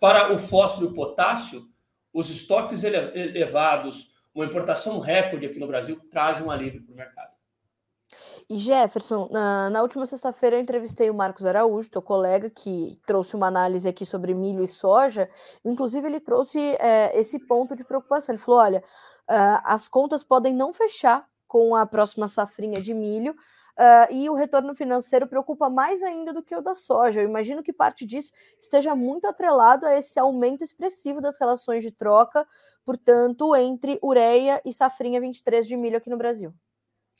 Para 0.00 0.32
o 0.32 0.38
fósforo 0.38 0.88
e 0.88 0.90
o 0.90 0.92
potássio, 0.92 1.62
os 2.12 2.28
estoques 2.28 2.82
elevados, 2.82 4.12
uma 4.34 4.44
importação 4.44 4.98
recorde 4.98 5.46
aqui 5.46 5.60
no 5.60 5.68
Brasil 5.68 6.00
trazem 6.10 6.44
um 6.44 6.50
alívio 6.50 6.82
para 6.82 6.92
o 6.92 6.96
mercado. 6.96 7.32
E 8.50 8.56
Jefferson, 8.56 9.28
na, 9.30 9.70
na 9.70 9.82
última 9.82 10.04
sexta-feira 10.04 10.56
eu 10.56 10.60
entrevistei 10.60 11.08
o 11.08 11.14
Marcos 11.14 11.46
Araújo, 11.46 11.90
teu 11.90 12.02
colega, 12.02 12.50
que 12.50 12.98
trouxe 13.06 13.36
uma 13.36 13.46
análise 13.46 13.88
aqui 13.88 14.04
sobre 14.04 14.34
milho 14.34 14.64
e 14.64 14.70
soja. 14.70 15.30
Inclusive, 15.64 16.06
ele 16.08 16.20
trouxe 16.20 16.58
é, 16.80 17.16
esse 17.18 17.38
ponto 17.38 17.76
de 17.76 17.84
preocupação. 17.84 18.34
Ele 18.34 18.42
falou: 18.42 18.60
olha, 18.60 18.84
uh, 19.30 19.62
as 19.64 19.88
contas 19.88 20.24
podem 20.24 20.52
não 20.52 20.72
fechar 20.72 21.24
com 21.46 21.74
a 21.74 21.86
próxima 21.86 22.28
safrinha 22.28 22.82
de 22.82 22.92
milho, 22.92 23.34
uh, 23.78 24.12
e 24.12 24.28
o 24.28 24.34
retorno 24.34 24.74
financeiro 24.74 25.26
preocupa 25.26 25.68
mais 25.68 26.02
ainda 26.02 26.32
do 26.32 26.42
que 26.42 26.54
o 26.54 26.60
da 26.60 26.74
soja. 26.74 27.20
Eu 27.20 27.28
imagino 27.28 27.62
que 27.62 27.72
parte 27.72 28.04
disso 28.04 28.32
esteja 28.58 28.94
muito 28.94 29.26
atrelado 29.26 29.86
a 29.86 29.96
esse 29.96 30.18
aumento 30.18 30.62
expressivo 30.62 31.20
das 31.20 31.38
relações 31.38 31.82
de 31.82 31.90
troca, 31.90 32.46
portanto, 32.84 33.54
entre 33.56 33.98
ureia 34.02 34.60
e 34.64 34.72
safrinha 34.72 35.20
23 35.20 35.66
de 35.66 35.76
milho 35.76 35.96
aqui 35.96 36.10
no 36.10 36.18
Brasil. 36.18 36.52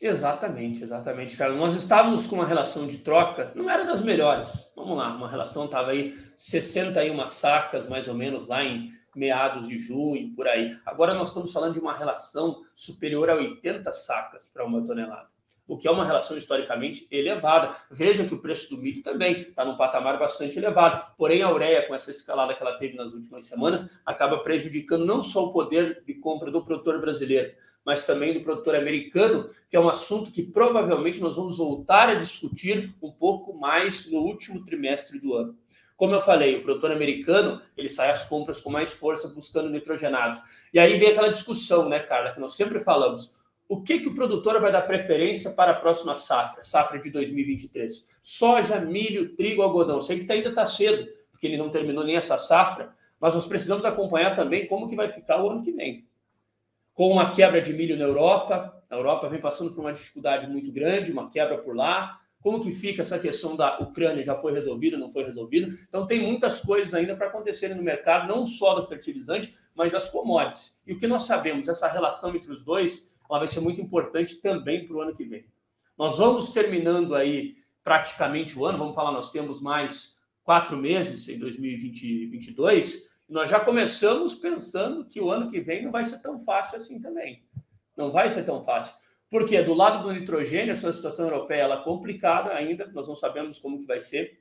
Exatamente, 0.01 0.83
exatamente, 0.83 1.37
cara. 1.37 1.53
Nós 1.53 1.75
estávamos 1.77 2.27
com 2.27 2.37
uma 2.37 2.47
relação 2.47 2.87
de 2.87 2.99
troca, 2.99 3.53
não 3.55 3.71
era 3.71 3.85
das 3.85 4.03
melhores. 4.03 4.51
Vamos 4.75 4.99
lá, 4.99 5.15
uma 5.15 5.29
relação 5.29 5.67
estava 5.67 5.93
aí 5.93 6.19
61 6.35 7.25
sacas, 7.27 7.89
mais 7.89 8.09
ou 8.09 8.15
menos, 8.15 8.49
lá 8.49 8.65
em 8.65 8.91
meados 9.15 9.69
de 9.69 9.79
junho, 9.79 10.35
por 10.35 10.49
aí. 10.49 10.77
Agora 10.85 11.15
nós 11.15 11.29
estamos 11.29 11.53
falando 11.53 11.75
de 11.75 11.81
uma 11.81 11.97
relação 11.97 12.63
superior 12.75 13.31
a 13.31 13.37
80 13.37 13.91
sacas 13.93 14.47
para 14.47 14.65
uma 14.65 14.85
tonelada, 14.85 15.29
o 15.67 15.79
que 15.79 15.89
é 15.89 15.91
uma 15.91 16.05
relação 16.05 16.37
historicamente 16.37 17.07
elevada. 17.11 17.75
Veja 17.91 18.25
que 18.25 18.35
o 18.35 18.41
preço 18.41 18.71
do 18.71 18.81
milho 18.81 19.03
também 19.03 19.43
está 19.43 19.65
num 19.65 19.77
patamar 19.77 20.19
bastante 20.19 20.59
elevado. 20.59 21.15
Porém, 21.17 21.43
a 21.43 21.51
ureia, 21.51 21.87
com 21.87 21.95
essa 21.95 22.11
escalada 22.11 22.55
que 22.55 22.63
ela 22.63 22.77
teve 22.79 22.97
nas 22.97 23.15
últimas 23.15 23.47
semanas, 23.47 23.99
acaba 24.05 24.39
prejudicando 24.39 25.05
não 25.05 25.23
só 25.23 25.47
o 25.47 25.53
poder 25.53 26.03
de 26.07 26.15
compra 26.15 26.51
do 26.51 26.65
produtor 26.65 27.01
brasileiro, 27.01 27.53
mas 27.85 28.07
também 28.07 28.35
do 28.35 28.41
produtor 28.41 28.75
americano, 28.75 29.51
que 29.69 29.77
é 29.77 29.81
um 29.81 29.89
assunto 29.89 30.31
que 30.31 30.43
provavelmente 30.43 31.21
nós 31.21 31.37
vamos 31.37 31.59
voltar 31.59 32.09
a 32.09 32.15
discutir 32.15 32.95
um 33.03 33.11
pouco 33.11 33.55
mais 33.55 34.11
no 34.11 34.21
último 34.21 34.65
trimestre 34.65 35.19
do 35.19 35.35
ano. 35.35 35.57
Como 35.97 36.13
eu 36.13 36.21
falei, 36.21 36.57
o 36.57 36.63
produtor 36.63 36.91
americano, 36.91 37.61
ele 37.77 37.89
sai 37.89 38.11
às 38.11 38.25
compras 38.25 38.61
com 38.61 38.69
mais 38.69 38.93
força 38.93 39.29
buscando 39.29 39.71
nitrogenados. 39.71 40.41
E 40.73 40.79
aí 40.79 40.99
vem 40.99 41.11
aquela 41.11 41.29
discussão, 41.29 41.89
né, 41.89 42.01
Carla, 42.01 42.33
que 42.33 42.41
nós 42.41 42.57
sempre 42.57 42.81
falamos. 42.81 43.37
O 43.69 43.83
que, 43.83 44.01
que 44.01 44.09
o 44.09 44.15
produtor 44.15 44.61
vai 44.61 44.71
dar 44.71 44.83
preferência 44.83 45.51
para 45.51 45.73
a 45.73 45.75
próxima 45.75 46.15
safra, 46.15 46.63
safra 46.63 46.99
de 46.99 47.11
2023? 47.11 48.09
Soja, 48.23 48.79
milho, 48.81 49.35
trigo, 49.35 49.63
algodão. 49.63 50.01
Sei 50.01 50.23
que 50.23 50.31
ainda 50.31 50.51
está 50.51 50.67
cedo, 50.67 51.09
porque 51.31 51.47
ele 51.47 51.57
não 51.57 51.71
terminou 51.71 52.05
nem 52.05 52.17
essa 52.17 52.37
safra, 52.37 52.95
mas 53.19 53.35
nós 53.35 53.47
precisamos 53.47 53.85
acompanhar 53.85 54.37
também 54.37 54.67
como 54.67 54.89
que 54.89 54.95
vai 54.95 55.09
ficar 55.09 55.43
o 55.43 55.51
ano 55.51 55.63
que 55.63 55.73
vem. 55.73 56.07
Com 56.93 57.11
uma 57.11 57.31
quebra 57.31 57.61
de 57.61 57.73
milho 57.73 57.97
na 57.97 58.05
Europa, 58.05 58.83
a 58.89 58.95
Europa 58.95 59.29
vem 59.29 59.41
passando 59.41 59.73
por 59.73 59.81
uma 59.81 59.93
dificuldade 59.93 60.47
muito 60.47 60.71
grande, 60.71 61.11
uma 61.11 61.31
quebra 61.31 61.59
por 61.59 61.75
lá, 61.75 62.21
como 62.45 62.61
que 62.61 62.71
fica 62.73 63.01
essa 63.01 63.19
questão 63.19 63.57
da 63.57 63.79
Ucrânia? 63.79 64.23
Já 64.23 64.35
foi 64.35 64.53
resolvida, 64.53 64.99
não 64.99 65.11
foi 65.11 65.25
resolvida? 65.25 65.75
Então 65.89 66.07
tem 66.07 66.23
muitas 66.23 66.61
coisas 66.61 66.93
ainda 66.93 67.17
para 67.17 67.29
acontecerem 67.29 67.75
no 67.75 67.83
mercado, 67.83 68.29
não 68.29 68.45
só 68.45 68.75
do 68.75 68.85
fertilizante, 68.85 69.55
mas 69.75 69.93
das 69.93 70.11
commodities. 70.11 70.79
E 70.87 70.93
o 70.93 70.99
que 70.99 71.07
nós 71.07 71.23
sabemos, 71.23 71.69
essa 71.69 71.89
relação 71.89 72.37
entre 72.37 72.53
os 72.53 72.63
dois, 72.63 73.14
ela 73.29 73.39
vai 73.39 73.49
ser 73.49 73.61
muito 73.61 73.81
importante 73.81 74.37
também 74.37 74.87
para 74.87 74.97
o 74.97 75.01
ano 75.01 75.15
que 75.15 75.25
vem. 75.25 75.47
Nós 75.97 76.19
vamos 76.19 76.53
terminando 76.53 77.15
aí 77.15 77.57
praticamente 77.83 78.59
o 78.59 78.65
ano, 78.65 78.79
vamos 78.79 78.95
falar, 78.95 79.13
nós 79.13 79.31
temos 79.31 79.61
mais 79.61 80.17
quatro 80.43 80.77
meses 80.77 81.29
em 81.29 81.39
2022, 81.39 83.11
e 83.29 83.33
nós 83.33 83.49
já 83.49 83.61
começamos 83.61 84.35
pensando 84.35 85.07
que 85.07 85.21
o 85.21 85.31
ano 85.31 85.49
que 85.49 85.61
vem 85.61 85.85
não 85.85 85.91
vai 85.91 86.05
ser 86.05 86.21
tão 86.21 86.39
fácil 86.39 86.77
assim 86.77 87.01
também. 87.01 87.43
Não 87.97 88.11
vai 88.11 88.29
ser 88.29 88.45
tão 88.45 88.63
fácil. 88.63 88.97
Porque 89.31 89.61
do 89.63 89.75
lado 89.75 90.03
do 90.03 90.13
nitrogênio, 90.13 90.73
essa 90.73 90.93
situação 90.93 91.27
europeia 91.27 91.63
ela 91.63 91.81
é 91.81 91.85
complicada 91.85 92.53
ainda, 92.53 92.87
nós 92.93 93.09
não 93.09 93.15
sabemos 93.15 93.59
como 93.59 93.79
que 93.79 93.87
vai 93.87 93.99
ser. 93.99 94.41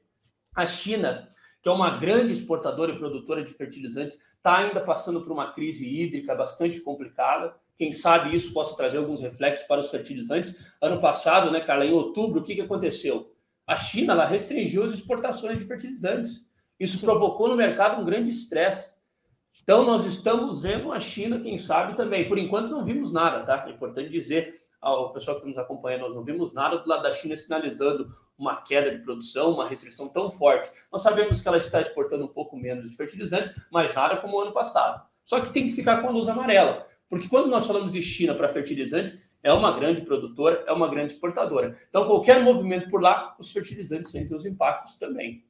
A 0.56 0.66
China, 0.66 1.28
que 1.62 1.70
é 1.70 1.72
uma 1.72 1.98
grande 1.98 2.34
exportadora 2.34 2.92
e 2.92 2.98
produtora 2.98 3.44
de 3.44 3.54
fertilizantes, 3.54 4.20
está 4.36 4.58
ainda 4.58 4.82
passando 4.82 5.22
por 5.22 5.32
uma 5.32 5.54
crise 5.54 5.88
hídrica 5.88 6.36
bastante 6.36 6.82
complicada. 6.82 7.56
Quem 7.76 7.92
sabe 7.92 8.36
isso 8.36 8.54
possa 8.54 8.76
trazer 8.76 8.98
alguns 8.98 9.22
reflexos 9.22 9.68
para 9.68 9.80
os 9.80 9.90
fertilizantes. 9.90 10.74
Ano 10.82 11.00
passado, 11.00 11.52
né, 11.52 11.62
Carla, 11.62 11.86
em 11.86 11.94
outubro, 11.94 12.42
o 12.42 12.44
que, 12.44 12.56
que 12.56 12.62
aconteceu? 12.62 13.32
A 13.66 13.76
China 13.76 14.14
ela 14.14 14.26
restringiu 14.26 14.84
as 14.84 14.94
exportações 14.94 15.60
de 15.60 15.66
fertilizantes. 15.66 16.48
Isso 16.80 16.98
Sim. 16.98 17.06
provocou 17.06 17.48
no 17.48 17.56
mercado 17.56 18.02
um 18.02 18.06
grande 18.06 18.30
estresse. 18.30 18.94
Então, 19.62 19.86
nós 19.86 20.06
estamos 20.06 20.62
vendo 20.62 20.92
a 20.92 21.00
China, 21.00 21.40
quem 21.40 21.58
sabe 21.58 21.96
também. 21.96 22.28
Por 22.28 22.38
enquanto, 22.38 22.70
não 22.70 22.84
vimos 22.84 23.14
nada, 23.14 23.46
tá? 23.46 23.66
É 23.68 23.72
importante 23.72 24.10
dizer 24.10 24.54
ao 24.84 25.14
pessoal 25.14 25.40
que 25.40 25.48
nos 25.48 25.58
acompanha, 25.58 25.98
nós 25.98 26.14
não 26.14 26.24
vimos 26.24 26.54
nada 26.54 26.78
do 26.78 26.90
lado 26.90 27.04
da 27.04 27.12
China 27.12 27.36
sinalizando 27.38 28.06
uma 28.38 28.62
queda 28.62 28.92
de 28.92 29.00
produção, 29.00 29.54
uma 29.54 29.68
restrição 29.68 30.10
tão 30.10 30.30
forte. 30.30 30.70
Nós 30.92 31.02
sabemos 31.02 31.42
que 31.42 31.48
ela 31.48 31.56
está 31.56 31.80
exportando 31.80 32.26
um 32.26 32.28
pouco 32.28 32.58
menos 32.58 32.90
de 32.90 32.98
fertilizantes, 32.98 33.56
mas 33.72 33.96
nada 33.96 34.18
como 34.18 34.38
o 34.38 34.42
ano 34.42 34.52
passado. 34.52 35.02
Só 35.24 35.40
que 35.40 35.54
tem 35.54 35.68
que 35.68 35.74
ficar 35.74 36.02
com 36.02 36.10
a 36.10 36.12
luz 36.12 36.28
amarela, 36.28 36.86
porque 37.10 37.28
quando 37.28 37.48
nós 37.48 37.66
falamos 37.68 37.94
de 37.94 38.02
China 38.02 38.34
para 38.34 38.50
fertilizantes, 38.50 39.22
é 39.44 39.52
uma 39.52 39.78
grande 39.78 40.02
produtora, 40.02 40.64
é 40.66 40.72
uma 40.72 40.90
grande 40.90 41.12
exportadora. 41.12 41.78
Então, 41.90 42.08
qualquer 42.08 42.42
movimento 42.42 42.90
por 42.90 43.02
lá, 43.02 43.36
os 43.38 43.52
fertilizantes 43.52 44.10
sentem 44.10 44.36
os 44.36 44.46
impactos 44.46 44.98
também. 44.98 45.44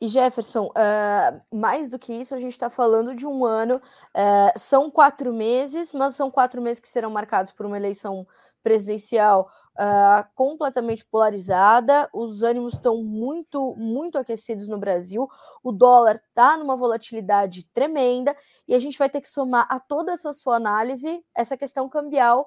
E 0.00 0.08
Jefferson, 0.08 0.66
uh, 0.66 1.56
mais 1.56 1.88
do 1.88 1.98
que 1.98 2.12
isso, 2.12 2.34
a 2.34 2.38
gente 2.38 2.52
está 2.52 2.68
falando 2.68 3.14
de 3.14 3.26
um 3.26 3.44
ano. 3.44 3.76
Uh, 3.76 4.58
são 4.58 4.90
quatro 4.90 5.32
meses, 5.32 5.92
mas 5.92 6.16
são 6.16 6.30
quatro 6.30 6.60
meses 6.60 6.80
que 6.80 6.88
serão 6.88 7.10
marcados 7.10 7.52
por 7.52 7.64
uma 7.64 7.76
eleição 7.76 8.26
presidencial 8.62 9.50
uh, 9.78 10.26
completamente 10.34 11.04
polarizada. 11.04 12.08
Os 12.12 12.42
ânimos 12.42 12.74
estão 12.74 13.02
muito, 13.02 13.74
muito 13.76 14.18
aquecidos 14.18 14.68
no 14.68 14.78
Brasil. 14.78 15.28
O 15.62 15.72
dólar 15.72 16.16
está 16.16 16.56
numa 16.56 16.76
volatilidade 16.76 17.66
tremenda 17.66 18.36
e 18.66 18.74
a 18.74 18.78
gente 18.78 18.98
vai 18.98 19.08
ter 19.08 19.20
que 19.20 19.28
somar 19.28 19.66
a 19.68 19.78
toda 19.78 20.12
essa 20.12 20.32
sua 20.32 20.56
análise 20.56 21.24
essa 21.34 21.56
questão 21.56 21.88
cambial. 21.88 22.46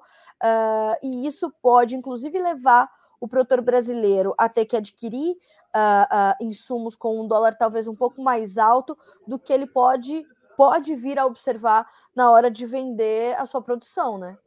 e 1.02 1.26
isso 1.26 1.52
pode, 1.62 1.96
inclusive, 1.96 2.38
levar 2.38 2.90
o 3.20 3.28
produtor 3.28 3.60
brasileiro 3.60 4.34
a 4.36 4.48
ter 4.48 4.64
que 4.64 4.76
adquirir 4.76 5.36
uh, 5.76 6.42
uh, 6.42 6.44
insumos 6.44 6.96
com 6.96 7.20
um 7.20 7.26
dólar 7.26 7.56
talvez 7.56 7.86
um 7.86 7.94
pouco 7.94 8.22
mais 8.22 8.58
alto 8.58 8.96
do 9.26 9.38
que 9.38 9.52
ele 9.52 9.66
pode, 9.66 10.24
pode 10.56 10.94
vir 10.94 11.18
a 11.18 11.26
observar 11.26 11.86
na 12.14 12.30
hora 12.30 12.50
de 12.50 12.66
vender 12.66 13.36
a 13.38 13.46
sua 13.46 13.62
produção, 13.62 14.18
né? 14.18 14.38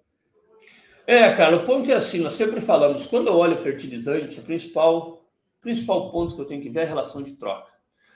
É, 1.12 1.34
cara, 1.34 1.56
o 1.56 1.66
ponto 1.66 1.92
é 1.92 1.96
assim, 1.96 2.20
nós 2.20 2.34
sempre 2.34 2.62
falamos, 2.62 3.08
quando 3.08 3.30
eu 3.30 3.36
olho 3.36 3.58
fertilizante, 3.58 4.40
o 4.40 4.44
principal, 4.44 5.26
principal 5.60 6.12
ponto 6.12 6.36
que 6.36 6.42
eu 6.42 6.46
tenho 6.46 6.62
que 6.62 6.70
ver 6.70 6.82
é 6.82 6.84
a 6.84 6.88
relação 6.88 7.24
de 7.24 7.32
troca. 7.36 7.72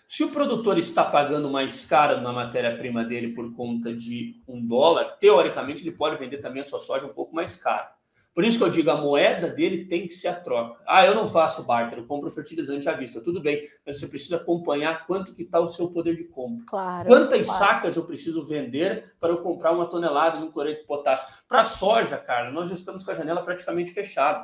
Se 0.07 0.23
o 0.23 0.29
produtor 0.29 0.77
está 0.77 1.03
pagando 1.03 1.49
mais 1.49 1.87
caro 1.87 2.21
na 2.21 2.31
matéria-prima 2.31 3.03
dele 3.03 3.29
por 3.29 3.51
conta 3.55 3.91
de 3.91 4.39
um 4.47 4.63
dólar, 4.63 5.17
teoricamente 5.19 5.81
ele 5.81 5.97
pode 5.97 6.17
vender 6.17 6.37
também 6.37 6.61
a 6.61 6.63
sua 6.63 6.77
soja 6.77 7.07
um 7.07 7.13
pouco 7.13 7.33
mais 7.33 7.55
caro. 7.55 7.87
Por 8.33 8.43
isso 8.43 8.57
que 8.57 8.63
eu 8.63 8.69
digo, 8.69 8.89
a 8.89 8.99
moeda 8.99 9.47
dele 9.47 9.85
tem 9.85 10.07
que 10.07 10.13
ser 10.13 10.29
a 10.29 10.33
troca. 10.33 10.81
Ah, 10.87 11.05
eu 11.05 11.13
não 11.13 11.27
faço 11.27 11.63
barter, 11.63 11.99
eu 11.99 12.07
compro 12.07 12.31
fertilizante 12.31 12.89
à 12.89 12.93
vista. 12.93 13.21
Tudo 13.21 13.39
bem, 13.39 13.61
mas 13.85 13.99
você 13.99 14.07
precisa 14.07 14.37
acompanhar 14.37 15.05
quanto 15.05 15.35
que 15.35 15.43
está 15.43 15.59
o 15.59 15.67
seu 15.67 15.89
poder 15.91 16.15
de 16.15 16.23
compra. 16.23 16.65
Claro, 16.65 17.07
Quantas 17.07 17.45
claro. 17.45 17.65
sacas 17.65 17.95
eu 17.95 18.05
preciso 18.05 18.43
vender 18.43 19.13
para 19.19 19.29
eu 19.29 19.37
comprar 19.37 19.71
uma 19.71 19.85
tonelada 19.85 20.39
de 20.39 20.45
um 20.45 20.51
cloreto 20.51 20.81
de 20.81 20.87
potássio? 20.87 21.31
Para 21.47 21.63
soja, 21.63 22.17
cara, 22.17 22.49
nós 22.51 22.69
já 22.69 22.75
estamos 22.75 23.03
com 23.03 23.11
a 23.11 23.13
janela 23.13 23.43
praticamente 23.43 23.91
fechada. 23.91 24.41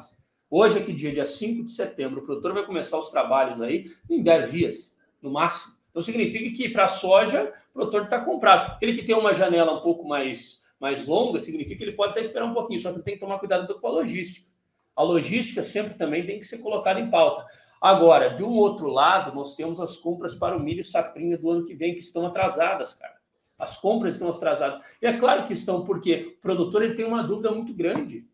Hoje, 0.52 0.78
aqui 0.78 0.94
dia, 0.94 1.12
dia 1.12 1.26
5 1.26 1.64
de 1.64 1.72
setembro, 1.72 2.22
o 2.22 2.26
produtor 2.26 2.54
vai 2.54 2.66
começar 2.66 2.98
os 2.98 3.10
trabalhos 3.10 3.60
aí 3.60 3.86
em 4.08 4.22
10 4.22 4.52
dias, 4.52 4.96
no 5.22 5.32
máximo. 5.32 5.74
Então 5.90 6.02
significa 6.02 6.56
que 6.56 6.70
para 6.70 6.86
a 6.86 6.88
soja, 6.88 7.52
o 7.72 7.74
produtor 7.74 8.04
está 8.04 8.20
comprado. 8.20 8.74
Aquele 8.74 8.94
que 8.94 9.04
tem 9.04 9.16
uma 9.16 9.34
janela 9.34 9.74
um 9.74 9.82
pouco 9.82 10.08
mais 10.08 10.60
mais 10.80 11.06
longa, 11.06 11.40
significa 11.40 11.78
que 11.78 11.84
ele 11.84 11.96
pode 11.96 12.12
até 12.12 12.22
esperar 12.22 12.46
um 12.46 12.54
pouquinho, 12.54 12.80
só 12.80 12.94
que 12.94 13.02
tem 13.02 13.16
que 13.16 13.20
tomar 13.20 13.40
cuidado 13.40 13.80
com 13.80 13.88
a 13.88 13.92
logística. 13.92 14.48
A 14.96 15.04
logística 15.04 15.64
sempre 15.64 15.94
também 15.94 16.26
tem 16.26 16.40
que 16.40 16.46
ser 16.46 16.60
colocada 16.60 17.00
em 17.00 17.10
pauta. 17.10 17.46
Agora, 17.82 18.30
de 18.30 18.44
um 18.44 18.52
outro 18.52 18.88
lado, 18.88 19.34
nós 19.34 19.56
temos 19.56 19.80
as 19.80 19.98
compras 19.98 20.36
para 20.36 20.58
o 20.58 20.60
milho 20.60 20.84
safrinha 20.84 21.38
do 21.38 21.50
ano 21.50 21.66
que 21.66 21.74
vem, 21.74 21.94
que 21.94 22.02
estão 22.02 22.26
atrasadas, 22.26 22.94
cara. 22.94 23.16
As 23.58 23.78
compras 23.78 24.14
estão 24.14 24.30
atrasadas. 24.30 24.86
E 25.02 25.08
é 25.08 25.18
claro 25.18 25.46
que 25.46 25.54
estão, 25.54 25.86
porque 25.86 26.36
o 26.38 26.42
produtor 26.42 26.82
ele 26.82 26.96
tem 26.96 27.06
uma 27.06 27.24
dúvida 27.24 27.52
muito 27.52 27.74
grande. 27.74 28.28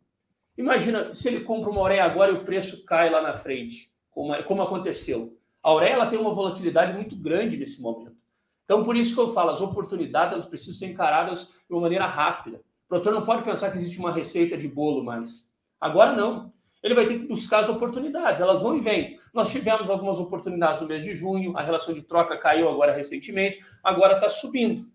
Imagina 0.58 1.14
se 1.14 1.28
ele 1.28 1.42
compra 1.42 1.70
uma 1.70 1.82
ureia 1.82 2.04
agora 2.04 2.32
e 2.32 2.36
o 2.36 2.44
preço 2.44 2.84
cai 2.86 3.10
lá 3.10 3.22
na 3.22 3.34
frente, 3.34 3.92
como, 4.10 4.44
como 4.44 4.62
aconteceu. 4.62 5.38
A 5.64 5.72
ela 5.84 6.06
tem 6.06 6.18
uma 6.18 6.34
volatilidade 6.34 6.94
muito 6.94 7.16
grande 7.16 7.58
nesse 7.58 7.82
momento. 7.82 8.15
Então, 8.66 8.84
por 8.84 8.98
isso 8.98 9.14
que 9.14 9.22
eu 9.22 9.30
falo, 9.30 9.52
as 9.52 9.62
oportunidades 9.62 10.34
elas 10.34 10.46
precisam 10.46 10.74
ser 10.74 10.88
encaradas 10.88 11.48
de 11.68 11.74
uma 11.74 11.82
maneira 11.82 12.06
rápida. 12.06 12.58
O 12.86 12.90
produtor 12.90 13.14
não 13.14 13.24
pode 13.24 13.44
pensar 13.44 13.72
que 13.72 13.78
existe 13.78 14.00
uma 14.00 14.12
receita 14.12 14.58
de 14.58 14.68
bolo 14.68 15.04
mais. 15.04 15.50
Agora 15.80 16.14
não. 16.14 16.54
Ele 16.82 16.94
vai 16.94 17.06
ter 17.08 17.18
que 17.20 17.28
buscar 17.28 17.60
as 17.60 17.70
oportunidades, 17.70 18.42
elas 18.42 18.62
vão 18.62 18.78
e 18.78 18.80
vêm. 18.80 19.20
Nós 19.34 19.52
tivemos 19.52 19.90
algumas 19.90 20.20
oportunidades 20.20 20.82
no 20.82 20.88
mês 20.88 21.04
de 21.04 21.16
junho, 21.16 21.58
a 21.58 21.62
relação 21.64 21.96
de 21.96 22.04
troca 22.04 22.38
caiu 22.38 22.70
agora 22.70 22.94
recentemente, 22.94 23.60
agora 23.84 24.16
está 24.16 24.30
subindo. 24.30 24.86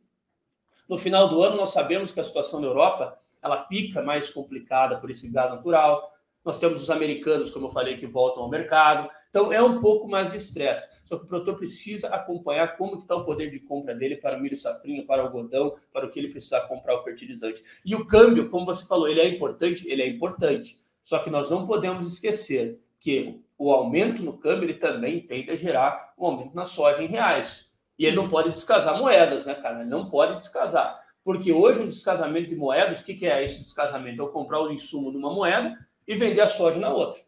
No 0.88 0.96
final 0.96 1.28
do 1.28 1.42
ano, 1.42 1.56
nós 1.56 1.70
sabemos 1.70 2.12
que 2.12 2.20
a 2.20 2.22
situação 2.22 2.60
na 2.60 2.68
Europa 2.68 3.18
ela 3.42 3.64
fica 3.64 4.02
mais 4.02 4.30
complicada 4.30 4.98
por 4.98 5.10
esse 5.10 5.28
gás 5.30 5.50
natural. 5.50 6.12
Nós 6.44 6.58
temos 6.58 6.82
os 6.82 6.90
americanos, 6.90 7.50
como 7.50 7.66
eu 7.66 7.70
falei, 7.70 7.96
que 7.96 8.06
voltam 8.06 8.42
ao 8.42 8.48
mercado. 8.48 9.10
Então, 9.28 9.52
é 9.52 9.62
um 9.62 9.80
pouco 9.80 10.08
mais 10.08 10.30
de 10.30 10.38
estresse. 10.38 10.88
Só 11.04 11.18
que 11.18 11.24
o 11.24 11.28
produtor 11.28 11.56
precisa 11.56 12.08
acompanhar 12.08 12.76
como 12.76 12.96
está 12.96 13.14
o 13.14 13.24
poder 13.24 13.50
de 13.50 13.60
compra 13.60 13.94
dele 13.94 14.16
para 14.16 14.38
o 14.38 14.40
milho 14.40 14.56
safrinha, 14.56 15.04
para 15.04 15.22
o 15.22 15.26
algodão, 15.26 15.76
para 15.92 16.06
o 16.06 16.10
que 16.10 16.18
ele 16.18 16.28
precisar 16.28 16.62
comprar 16.62 16.96
o 16.96 17.00
fertilizante. 17.00 17.62
E 17.84 17.94
o 17.94 18.06
câmbio, 18.06 18.48
como 18.48 18.64
você 18.64 18.86
falou, 18.86 19.06
ele 19.06 19.20
é 19.20 19.28
importante? 19.28 19.88
Ele 19.90 20.02
é 20.02 20.08
importante. 20.08 20.80
Só 21.02 21.18
que 21.18 21.28
nós 21.28 21.50
não 21.50 21.66
podemos 21.66 22.06
esquecer 22.06 22.80
que 22.98 23.40
o 23.58 23.72
aumento 23.72 24.22
no 24.22 24.38
câmbio 24.38 24.64
ele 24.64 24.74
também 24.74 25.20
tende 25.20 25.50
a 25.50 25.54
gerar 25.54 26.14
um 26.18 26.26
aumento 26.26 26.54
na 26.54 26.64
soja 26.64 27.02
em 27.02 27.06
reais. 27.06 27.70
E 27.98 28.06
ele 28.06 28.16
não 28.16 28.28
pode 28.28 28.50
descasar 28.50 28.98
moedas, 28.98 29.44
né, 29.44 29.54
cara? 29.54 29.80
Ele 29.80 29.90
não 29.90 30.08
pode 30.08 30.36
descasar. 30.36 30.98
Porque 31.22 31.52
hoje 31.52 31.82
um 31.82 31.86
descasamento 31.86 32.48
de 32.48 32.56
moedas, 32.56 33.00
o 33.00 33.04
que, 33.04 33.14
que 33.14 33.26
é 33.26 33.44
esse 33.44 33.60
descasamento? 33.60 34.22
É 34.22 34.24
eu 34.24 34.28
comprar 34.28 34.62
o 34.62 34.72
insumo 34.72 35.10
numa 35.10 35.32
moeda 35.32 35.76
e 36.10 36.16
vender 36.16 36.40
a 36.40 36.46
soja 36.48 36.80
na 36.80 36.92
outra. 36.92 37.20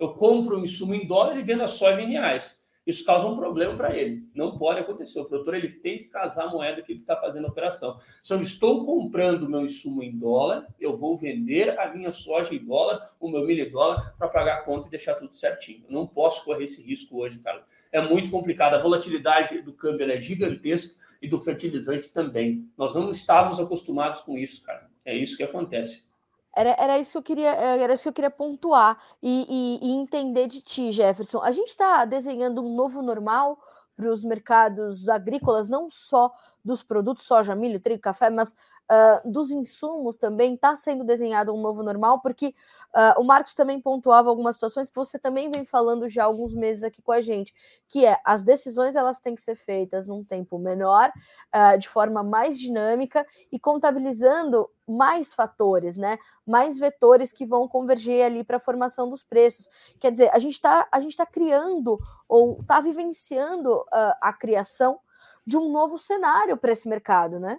Eu 0.00 0.14
compro 0.14 0.56
o 0.56 0.62
insumo 0.62 0.94
em 0.94 1.06
dólar 1.06 1.36
e 1.36 1.42
vendo 1.42 1.62
a 1.62 1.68
soja 1.68 2.00
em 2.00 2.08
reais. 2.08 2.64
Isso 2.86 3.04
causa 3.04 3.26
um 3.26 3.36
problema 3.36 3.76
para 3.76 3.94
ele. 3.94 4.26
Não 4.34 4.56
pode 4.56 4.80
acontecer. 4.80 5.20
O 5.20 5.26
produtor 5.26 5.54
ele 5.54 5.68
tem 5.68 5.98
que 5.98 6.08
casar 6.08 6.44
a 6.44 6.50
moeda 6.50 6.80
que 6.80 6.92
ele 6.92 7.00
está 7.00 7.16
fazendo 7.16 7.44
a 7.44 7.50
operação. 7.50 7.98
Se 8.22 8.32
eu 8.32 8.40
estou 8.40 8.82
comprando 8.82 9.46
meu 9.46 9.60
insumo 9.60 10.02
em 10.02 10.16
dólar, 10.16 10.66
eu 10.80 10.96
vou 10.96 11.18
vender 11.18 11.78
a 11.78 11.94
minha 11.94 12.12
soja 12.12 12.54
em 12.54 12.64
dólar, 12.64 13.14
o 13.20 13.28
meu 13.28 13.44
milho 13.44 13.66
em 13.66 13.70
dólar, 13.70 14.14
para 14.16 14.28
pagar 14.28 14.54
a 14.54 14.62
conta 14.62 14.88
e 14.88 14.90
deixar 14.90 15.16
tudo 15.16 15.36
certinho. 15.36 15.84
Eu 15.86 15.92
não 15.92 16.06
posso 16.06 16.46
correr 16.46 16.64
esse 16.64 16.80
risco 16.80 17.18
hoje, 17.18 17.40
cara. 17.40 17.62
É 17.92 18.00
muito 18.00 18.30
complicado. 18.30 18.72
A 18.72 18.82
volatilidade 18.82 19.60
do 19.60 19.74
câmbio 19.74 20.10
é 20.10 20.18
gigantesca 20.18 21.04
e 21.20 21.28
do 21.28 21.38
fertilizante 21.38 22.10
também. 22.10 22.66
Nós 22.74 22.94
não 22.94 23.10
estávamos 23.10 23.60
acostumados 23.60 24.22
com 24.22 24.38
isso, 24.38 24.64
cara. 24.64 24.88
É 25.04 25.14
isso 25.14 25.36
que 25.36 25.42
acontece. 25.42 26.13
Era, 26.56 26.76
era 26.78 26.98
isso 26.98 27.12
que 27.12 27.18
eu 27.18 27.22
queria, 27.22 27.50
era 27.50 27.92
isso 27.92 28.02
que 28.02 28.08
eu 28.08 28.12
queria 28.12 28.30
pontuar 28.30 28.98
e, 29.22 29.80
e, 29.82 29.88
e 29.88 29.92
entender 29.94 30.46
de 30.46 30.60
ti, 30.60 30.92
Jefferson. 30.92 31.40
A 31.42 31.50
gente 31.50 31.68
está 31.68 32.04
desenhando 32.04 32.62
um 32.62 32.74
novo 32.74 33.02
normal 33.02 33.58
para 33.96 34.10
os 34.10 34.24
mercados 34.24 35.08
agrícolas, 35.08 35.68
não 35.68 35.88
só 35.90 36.32
dos 36.64 36.82
produtos 36.82 37.26
soja, 37.26 37.54
milho, 37.54 37.80
trigo, 37.80 38.00
café, 38.00 38.30
mas 38.30 38.56
uh, 38.90 39.30
dos 39.30 39.50
insumos 39.50 40.16
também 40.16 40.54
está 40.54 40.74
sendo 40.76 41.04
desenhado 41.04 41.54
um 41.54 41.60
novo 41.60 41.82
normal, 41.82 42.20
porque 42.20 42.54
uh, 42.94 43.20
o 43.20 43.24
Marcos 43.24 43.54
também 43.54 43.80
pontuava 43.80 44.28
algumas 44.28 44.56
situações 44.56 44.90
que 44.90 44.96
você 44.96 45.18
também 45.18 45.50
vem 45.50 45.64
falando 45.64 46.08
já 46.08 46.22
há 46.22 46.26
alguns 46.26 46.54
meses 46.54 46.84
aqui 46.84 47.02
com 47.02 47.12
a 47.12 47.20
gente, 47.20 47.54
que 47.88 48.04
é 48.04 48.18
as 48.24 48.42
decisões 48.42 48.96
elas 48.96 49.20
têm 49.20 49.34
que 49.34 49.40
ser 49.40 49.56
feitas 49.56 50.06
num 50.06 50.24
tempo 50.24 50.58
menor, 50.58 51.10
uh, 51.54 51.78
de 51.78 51.88
forma 51.88 52.22
mais 52.22 52.58
dinâmica 52.58 53.26
e 53.50 53.58
contabilizando 53.58 54.70
mais 54.86 55.32
fatores, 55.32 55.96
né? 55.96 56.18
Mais 56.46 56.78
vetores 56.78 57.32
que 57.32 57.46
vão 57.46 57.66
converger 57.66 58.26
ali 58.26 58.44
para 58.44 58.58
a 58.58 58.60
formação 58.60 59.08
dos 59.08 59.22
preços. 59.22 59.68
Quer 59.98 60.12
dizer, 60.12 60.30
a 60.30 60.38
gente 60.38 60.54
está 60.54 60.86
a 60.92 61.00
gente 61.00 61.16
tá 61.16 61.24
criando 61.24 61.98
ou 62.28 62.60
está 62.60 62.80
vivenciando 62.80 63.82
a 63.90 64.30
criação 64.30 65.00
de 65.46 65.56
um 65.56 65.70
novo 65.70 65.96
cenário 65.96 66.56
para 66.58 66.72
esse 66.72 66.86
mercado, 66.86 67.40
né? 67.40 67.58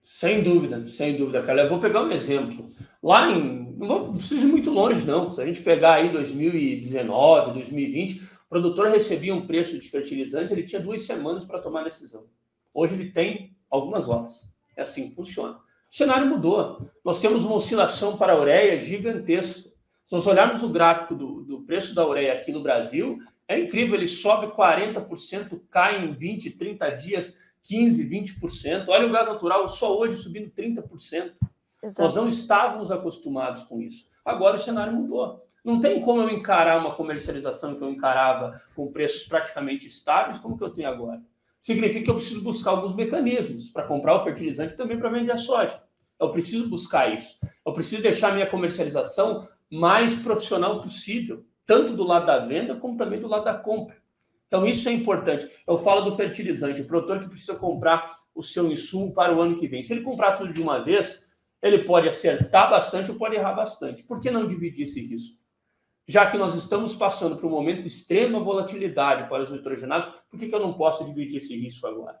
Sem 0.00 0.42
dúvida, 0.42 0.86
sem 0.88 1.16
dúvida, 1.16 1.42
cara. 1.42 1.62
Eu 1.62 1.68
vou 1.68 1.80
pegar 1.80 2.02
um 2.02 2.12
exemplo. 2.12 2.70
Lá 3.02 3.30
em. 3.30 3.76
Não, 3.76 3.86
vou, 3.86 4.06
não 4.08 4.16
preciso 4.16 4.46
ir 4.46 4.50
muito 4.50 4.70
longe, 4.70 5.06
não. 5.06 5.30
Se 5.30 5.40
a 5.40 5.46
gente 5.46 5.62
pegar 5.62 5.94
aí 5.94 6.10
2019, 6.10 7.52
2020, 7.52 8.22
o 8.22 8.48
produtor 8.48 8.88
recebia 8.88 9.34
um 9.34 9.46
preço 9.46 9.78
de 9.78 9.88
fertilizante, 9.88 10.52
ele 10.52 10.62
tinha 10.62 10.80
duas 10.80 11.02
semanas 11.02 11.44
para 11.44 11.60
tomar 11.60 11.84
decisão. 11.84 12.26
Hoje 12.72 12.94
ele 12.94 13.10
tem 13.10 13.56
algumas 13.70 14.08
horas. 14.08 14.50
É 14.76 14.82
assim 14.82 15.08
que 15.10 15.14
funciona. 15.14 15.54
O 15.90 15.94
cenário 15.94 16.26
mudou. 16.26 16.90
Nós 17.04 17.20
temos 17.20 17.44
uma 17.44 17.56
oscilação 17.56 18.16
para 18.16 18.32
a 18.32 18.40
ureia 18.40 18.78
gigantesca. 18.78 19.68
Se 20.04 20.12
nós 20.12 20.26
olharmos 20.26 20.62
o 20.62 20.70
gráfico 20.70 21.14
do, 21.14 21.42
do 21.42 21.60
preço 21.62 21.94
da 21.94 22.06
ureia 22.06 22.32
aqui 22.32 22.50
no 22.50 22.62
Brasil, 22.62 23.18
é 23.46 23.58
incrível, 23.58 23.94
ele 23.94 24.06
sobe 24.06 24.48
40%, 24.48 25.60
cai 25.70 26.04
em 26.04 26.12
20, 26.12 26.52
30 26.52 26.90
dias 26.90 27.36
15, 27.68 28.08
20%. 28.08 28.88
Olha 28.88 29.06
o 29.06 29.12
gás 29.12 29.28
natural 29.28 29.68
só 29.68 29.96
hoje 29.96 30.16
subindo 30.16 30.50
30%. 30.50 31.32
Exato. 31.82 32.02
Nós 32.02 32.14
não 32.14 32.26
estávamos 32.26 32.90
acostumados 32.90 33.62
com 33.62 33.80
isso. 33.80 34.08
Agora 34.24 34.56
o 34.56 34.58
cenário 34.58 34.92
mudou. 34.92 35.46
Não 35.62 35.78
tem 35.78 36.00
como 36.00 36.22
eu 36.22 36.30
encarar 36.30 36.80
uma 36.80 36.94
comercialização 36.94 37.74
que 37.74 37.82
eu 37.82 37.90
encarava 37.90 38.58
com 38.74 38.90
preços 38.90 39.28
praticamente 39.28 39.86
estáveis, 39.86 40.38
como 40.38 40.56
que 40.56 40.64
eu 40.64 40.70
tenho 40.70 40.88
agora. 40.88 41.20
Significa 41.60 42.04
que 42.04 42.10
eu 42.10 42.14
preciso 42.14 42.42
buscar 42.42 42.70
alguns 42.70 42.94
mecanismos 42.94 43.68
para 43.68 43.86
comprar 43.86 44.14
o 44.14 44.20
fertilizante 44.20 44.72
e 44.72 44.76
também 44.76 44.98
para 44.98 45.10
vender 45.10 45.32
a 45.32 45.36
soja. 45.36 45.82
Eu 46.18 46.30
preciso 46.30 46.70
buscar 46.70 47.12
isso. 47.12 47.38
Eu 47.66 47.72
preciso 47.72 48.02
deixar 48.02 48.30
a 48.30 48.34
minha 48.34 48.48
comercialização 48.48 49.46
mais 49.70 50.14
profissional 50.14 50.80
possível, 50.80 51.44
tanto 51.66 51.92
do 51.92 52.02
lado 52.02 52.26
da 52.26 52.38
venda 52.38 52.74
como 52.74 52.96
também 52.96 53.20
do 53.20 53.28
lado 53.28 53.44
da 53.44 53.54
compra. 53.54 53.97
Então, 54.48 54.66
isso 54.66 54.88
é 54.88 54.92
importante. 54.92 55.48
Eu 55.66 55.78
falo 55.78 56.00
do 56.00 56.16
fertilizante, 56.16 56.80
o 56.82 56.86
produtor 56.86 57.20
que 57.20 57.28
precisa 57.28 57.54
comprar 57.54 58.16
o 58.34 58.42
seu 58.42 58.70
insumo 58.72 59.12
para 59.12 59.34
o 59.34 59.40
ano 59.40 59.56
que 59.56 59.68
vem. 59.68 59.82
Se 59.82 59.92
ele 59.92 60.02
comprar 60.02 60.32
tudo 60.32 60.52
de 60.52 60.60
uma 60.60 60.80
vez, 60.80 61.28
ele 61.62 61.80
pode 61.80 62.08
acertar 62.08 62.70
bastante 62.70 63.10
ou 63.10 63.18
pode 63.18 63.36
errar 63.36 63.52
bastante. 63.52 64.02
Por 64.02 64.20
que 64.20 64.30
não 64.30 64.46
dividir 64.46 64.84
esse 64.84 65.00
risco? 65.06 65.38
Já 66.06 66.30
que 66.30 66.38
nós 66.38 66.54
estamos 66.54 66.96
passando 66.96 67.36
por 67.36 67.46
um 67.46 67.50
momento 67.50 67.82
de 67.82 67.88
extrema 67.88 68.40
volatilidade 68.40 69.28
para 69.28 69.42
os 69.42 69.50
nitrogenados, 69.50 70.10
por 70.30 70.40
que, 70.40 70.48
que 70.48 70.54
eu 70.54 70.60
não 70.60 70.72
posso 70.72 71.04
dividir 71.04 71.36
esse 71.36 71.54
risco 71.54 71.86
agora? 71.86 72.18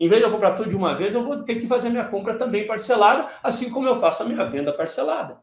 Em 0.00 0.08
vez 0.08 0.22
de 0.22 0.26
eu 0.26 0.32
comprar 0.32 0.54
tudo 0.54 0.70
de 0.70 0.76
uma 0.76 0.94
vez, 0.94 1.14
eu 1.14 1.22
vou 1.22 1.42
ter 1.42 1.56
que 1.56 1.66
fazer 1.66 1.90
minha 1.90 2.08
compra 2.08 2.38
também 2.38 2.66
parcelada, 2.66 3.30
assim 3.42 3.68
como 3.68 3.86
eu 3.86 3.96
faço 3.96 4.22
a 4.22 4.26
minha 4.26 4.46
venda 4.46 4.72
parcelada. 4.72 5.40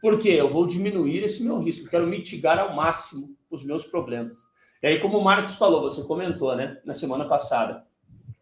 Por 0.00 0.18
quê? 0.18 0.30
Eu 0.30 0.48
vou 0.48 0.66
diminuir 0.66 1.24
esse 1.24 1.42
meu 1.42 1.58
risco, 1.58 1.90
quero 1.90 2.06
mitigar 2.06 2.58
ao 2.58 2.74
máximo 2.74 3.36
os 3.50 3.64
meus 3.64 3.84
problemas. 3.84 4.38
E 4.82 4.86
aí, 4.86 5.00
como 5.00 5.18
o 5.18 5.24
Marcos 5.24 5.56
falou, 5.56 5.82
você 5.82 6.02
comentou, 6.02 6.54
né, 6.54 6.78
na 6.84 6.94
semana 6.94 7.24
passada, 7.24 7.84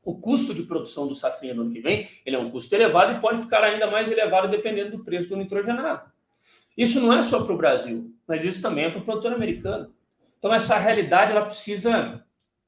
o 0.05 0.14
custo 0.14 0.53
de 0.53 0.64
produção 0.64 1.07
do 1.07 1.14
safrinha 1.14 1.55
no 1.55 1.62
ano 1.62 1.70
que 1.70 1.81
vem, 1.81 2.09
ele 2.27 2.37
é 2.37 2.38
um 2.38 2.51
custo 2.51 2.75
elevado 2.75 3.12
e 3.12 3.20
pode 3.20 3.40
ficar 3.40 3.64
ainda 3.64 3.90
mais 3.90 4.11
elevado 4.11 4.49
dependendo 4.49 4.97
do 4.97 5.05
preço 5.05 5.29
do 5.29 5.37
nitrogenado. 5.37 6.12
Isso 6.77 7.01
não 7.01 7.12
é 7.12 7.23
só 7.23 7.42
para 7.42 7.55
o 7.55 7.57
Brasil, 7.57 8.12
mas 8.27 8.44
isso 8.44 8.61
também 8.61 8.85
é 8.85 8.90
para 8.90 9.01
o 9.01 9.05
produtor 9.05 9.33
americano. 9.33 9.94
Então, 10.38 10.53
essa 10.53 10.77
realidade, 10.77 11.31
ela 11.31 11.47
precisa, 11.47 12.23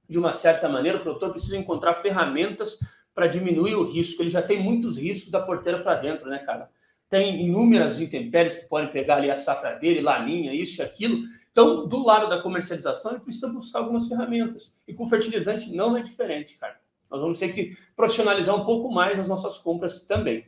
de 0.09 0.19
uma 0.19 0.33
certa 0.33 0.69
maneira, 0.69 0.99
o 0.99 1.03
produtor 1.03 1.31
precisa 1.31 1.59
encontrar 1.59 1.95
ferramentas 1.97 2.79
para 3.15 3.27
diminuir 3.27 3.75
o 3.75 3.83
risco. 3.83 4.23
Ele 4.23 4.31
já 4.31 4.41
tem 4.41 4.63
muitos 4.63 4.97
riscos 4.97 5.31
da 5.31 5.41
porteira 5.41 5.81
para 5.81 5.97
dentro, 5.97 6.29
né, 6.29 6.39
cara? 6.39 6.71
Tem 7.09 7.45
inúmeras 7.45 8.01
intempéries 8.01 8.55
que 8.55 8.67
podem 8.67 8.91
pegar 8.91 9.17
ali 9.17 9.31
a 9.31 9.37
safra 9.37 9.73
dele, 9.73 10.01
laninha, 10.01 10.55
isso 10.55 10.81
e 10.81 10.85
aquilo, 10.85 11.19
então, 11.57 11.87
do 11.87 12.05
lado 12.05 12.29
da 12.29 12.43
comercialização, 12.43 13.13
ele 13.13 13.21
precisa 13.21 13.49
buscar 13.49 13.79
algumas 13.79 14.07
ferramentas. 14.07 14.75
E 14.87 14.93
com 14.93 15.07
fertilizante 15.07 15.75
não 15.75 15.97
é 15.97 16.03
diferente, 16.03 16.59
cara. 16.59 16.79
Nós 17.11 17.19
vamos 17.19 17.39
ter 17.39 17.49
que 17.55 17.75
profissionalizar 17.97 18.55
um 18.55 18.67
pouco 18.67 18.93
mais 18.93 19.19
as 19.19 19.27
nossas 19.27 19.57
compras 19.57 20.03
também. 20.03 20.47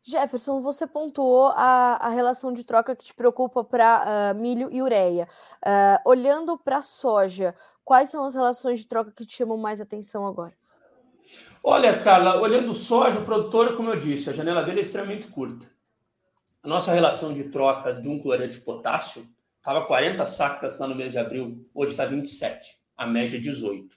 Jefferson, 0.00 0.60
você 0.60 0.86
pontuou 0.86 1.48
a, 1.56 1.96
a 2.02 2.08
relação 2.08 2.52
de 2.52 2.62
troca 2.62 2.94
que 2.94 3.02
te 3.02 3.12
preocupa 3.12 3.64
para 3.64 3.98
uh, 3.98 4.30
ah, 4.30 4.34
milho 4.34 4.68
e 4.70 4.80
ureia. 4.80 5.26
Uh, 5.56 6.08
olhando 6.08 6.56
para 6.56 6.76
a 6.76 6.82
soja, 6.82 7.52
quais 7.84 8.10
são 8.10 8.24
as 8.24 8.36
relações 8.36 8.78
de 8.78 8.86
troca 8.86 9.10
que 9.10 9.26
te 9.26 9.38
chamam 9.38 9.58
mais 9.58 9.80
atenção 9.80 10.24
agora? 10.24 10.54
Olha, 11.64 11.98
Carla, 11.98 12.40
olhando 12.40 12.72
soja, 12.74 13.18
o 13.18 13.24
produtor, 13.24 13.76
como 13.76 13.90
eu 13.90 13.98
disse, 13.98 14.30
a 14.30 14.32
janela 14.32 14.62
dele 14.62 14.78
é 14.78 14.82
extremamente 14.82 15.26
curta. 15.26 15.66
A 16.62 16.68
nossa 16.68 16.92
relação 16.92 17.32
de 17.32 17.48
troca 17.48 17.92
de 17.92 18.08
um 18.08 18.20
cloreto 18.20 18.52
de 18.52 18.60
potássio 18.60 19.28
Estava 19.60 19.84
40 19.84 20.24
sacas 20.24 20.78
lá 20.78 20.88
no 20.88 20.94
mês 20.94 21.12
de 21.12 21.18
abril, 21.18 21.68
hoje 21.74 21.90
está 21.90 22.06
27, 22.06 22.78
a 22.96 23.06
média 23.06 23.38
18. 23.38 23.94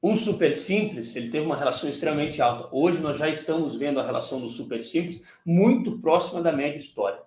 Um 0.00 0.14
super 0.14 0.54
simples, 0.54 1.16
ele 1.16 1.30
teve 1.30 1.44
uma 1.44 1.56
relação 1.56 1.90
extremamente 1.90 2.40
alta. 2.40 2.68
Hoje 2.70 3.00
nós 3.00 3.18
já 3.18 3.28
estamos 3.28 3.74
vendo 3.74 3.98
a 3.98 4.06
relação 4.06 4.40
do 4.40 4.46
super 4.46 4.80
simples 4.84 5.20
muito 5.44 5.98
próxima 5.98 6.40
da 6.40 6.52
média 6.52 6.76
histórica. 6.76 7.26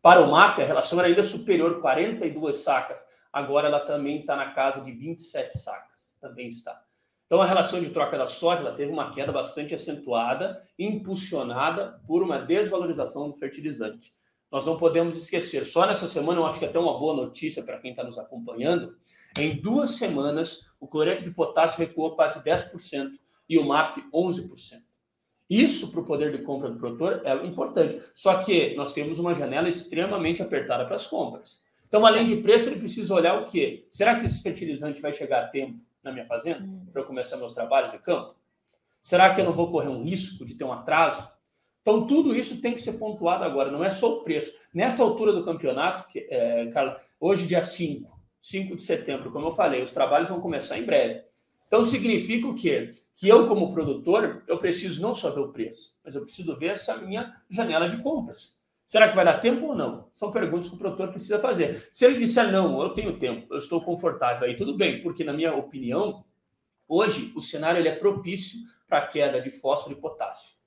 Para 0.00 0.20
o 0.20 0.30
MAP, 0.30 0.60
a 0.60 0.64
relação 0.64 1.00
era 1.00 1.08
ainda 1.08 1.20
superior, 1.20 1.80
42 1.80 2.54
sacas. 2.54 3.04
Agora 3.32 3.66
ela 3.66 3.80
também 3.80 4.20
está 4.20 4.36
na 4.36 4.52
casa 4.52 4.80
de 4.80 4.92
27 4.92 5.58
sacas. 5.58 6.16
Também 6.20 6.46
está. 6.46 6.80
Então 7.26 7.42
a 7.42 7.46
relação 7.46 7.80
de 7.80 7.90
troca 7.90 8.16
da 8.16 8.28
soja 8.28 8.60
ela 8.60 8.76
teve 8.76 8.92
uma 8.92 9.12
queda 9.12 9.32
bastante 9.32 9.74
acentuada, 9.74 10.62
impulsionada 10.78 12.00
por 12.06 12.22
uma 12.22 12.38
desvalorização 12.38 13.28
do 13.28 13.34
fertilizante 13.34 14.16
nós 14.50 14.66
não 14.66 14.76
podemos 14.76 15.16
esquecer. 15.16 15.66
Só 15.66 15.86
nessa 15.86 16.08
semana, 16.08 16.40
eu 16.40 16.46
acho 16.46 16.58
que 16.58 16.64
é 16.64 16.68
até 16.68 16.78
uma 16.78 16.98
boa 16.98 17.14
notícia 17.14 17.62
para 17.62 17.78
quem 17.78 17.90
está 17.90 18.02
nos 18.02 18.18
acompanhando. 18.18 18.96
Em 19.38 19.60
duas 19.60 19.90
semanas, 19.90 20.66
o 20.80 20.86
cloreto 20.86 21.22
de 21.22 21.30
potássio 21.30 21.78
recuou 21.78 22.14
quase 22.14 22.42
10% 22.42 23.10
e 23.48 23.58
o 23.58 23.64
MAP 23.64 23.98
11%. 24.12 24.88
Isso 25.48 25.90
para 25.90 26.00
o 26.00 26.04
poder 26.04 26.30
de 26.36 26.44
compra 26.44 26.70
do 26.70 26.78
produtor 26.78 27.22
é 27.24 27.34
importante. 27.46 27.98
Só 28.14 28.38
que 28.38 28.74
nós 28.74 28.92
temos 28.92 29.18
uma 29.18 29.34
janela 29.34 29.68
extremamente 29.68 30.42
apertada 30.42 30.84
para 30.84 30.94
as 30.94 31.06
compras. 31.06 31.62
Então, 31.86 32.04
além 32.04 32.26
de 32.26 32.36
preço, 32.36 32.68
ele 32.68 32.78
precisa 32.78 33.14
olhar 33.14 33.40
o 33.40 33.46
quê? 33.46 33.86
Será 33.88 34.16
que 34.18 34.26
esse 34.26 34.42
fertilizante 34.42 35.00
vai 35.00 35.10
chegar 35.10 35.44
a 35.44 35.48
tempo 35.48 35.80
na 36.02 36.12
minha 36.12 36.26
fazenda 36.26 36.62
hum. 36.62 36.86
para 36.92 37.00
eu 37.00 37.06
começar 37.06 37.38
meus 37.38 37.54
trabalhos 37.54 37.92
de 37.92 37.98
campo? 37.98 38.36
Será 39.02 39.34
que 39.34 39.40
eu 39.40 39.44
não 39.44 39.54
vou 39.54 39.70
correr 39.70 39.88
um 39.88 40.02
risco 40.02 40.44
de 40.44 40.54
ter 40.54 40.64
um 40.64 40.72
atraso? 40.72 41.26
Então, 41.82 42.06
tudo 42.06 42.34
isso 42.34 42.60
tem 42.60 42.74
que 42.74 42.82
ser 42.82 42.94
pontuado 42.94 43.44
agora, 43.44 43.70
não 43.70 43.84
é 43.84 43.88
só 43.88 44.14
o 44.14 44.24
preço. 44.24 44.54
Nessa 44.74 45.02
altura 45.02 45.32
do 45.32 45.44
campeonato, 45.44 46.06
que, 46.08 46.26
é, 46.30 46.66
Carla, 46.66 47.00
hoje, 47.18 47.46
dia 47.46 47.62
5, 47.62 48.10
5 48.40 48.76
de 48.76 48.82
setembro, 48.82 49.30
como 49.30 49.46
eu 49.46 49.52
falei, 49.52 49.82
os 49.82 49.92
trabalhos 49.92 50.28
vão 50.28 50.40
começar 50.40 50.78
em 50.78 50.84
breve. 50.84 51.22
Então, 51.66 51.82
significa 51.82 52.48
o 52.48 52.54
quê? 52.54 52.90
Que 53.14 53.28
eu, 53.28 53.46
como 53.46 53.72
produtor, 53.72 54.42
eu 54.48 54.58
preciso 54.58 55.02
não 55.02 55.14
só 55.14 55.30
ver 55.30 55.40
o 55.40 55.52
preço, 55.52 55.94
mas 56.04 56.14
eu 56.14 56.22
preciso 56.22 56.56
ver 56.56 56.68
essa 56.68 56.96
minha 56.96 57.32
janela 57.50 57.88
de 57.88 58.02
compras. 58.02 58.58
Será 58.88 59.06
que 59.06 59.14
vai 59.14 59.24
dar 59.24 59.38
tempo 59.40 59.66
ou 59.66 59.76
não? 59.76 60.08
São 60.14 60.30
perguntas 60.30 60.70
que 60.70 60.74
o 60.74 60.78
produtor 60.78 61.10
precisa 61.10 61.38
fazer. 61.38 61.86
Se 61.92 62.06
ele 62.06 62.16
disser 62.16 62.50
não, 62.50 62.80
eu 62.80 62.88
tenho 62.94 63.18
tempo, 63.18 63.52
eu 63.52 63.58
estou 63.58 63.82
confortável, 63.82 64.48
aí 64.48 64.56
tudo 64.56 64.74
bem, 64.74 65.02
porque 65.02 65.22
na 65.22 65.34
minha 65.34 65.54
opinião, 65.54 66.24
hoje 66.88 67.30
o 67.36 67.40
cenário 67.40 67.78
ele 67.78 67.88
é 67.90 67.96
propício 67.96 68.58
para 68.88 69.00
a 69.00 69.06
queda 69.06 69.42
de 69.42 69.50
fósforo 69.50 69.94
e 69.94 70.00
potássio. 70.00 70.57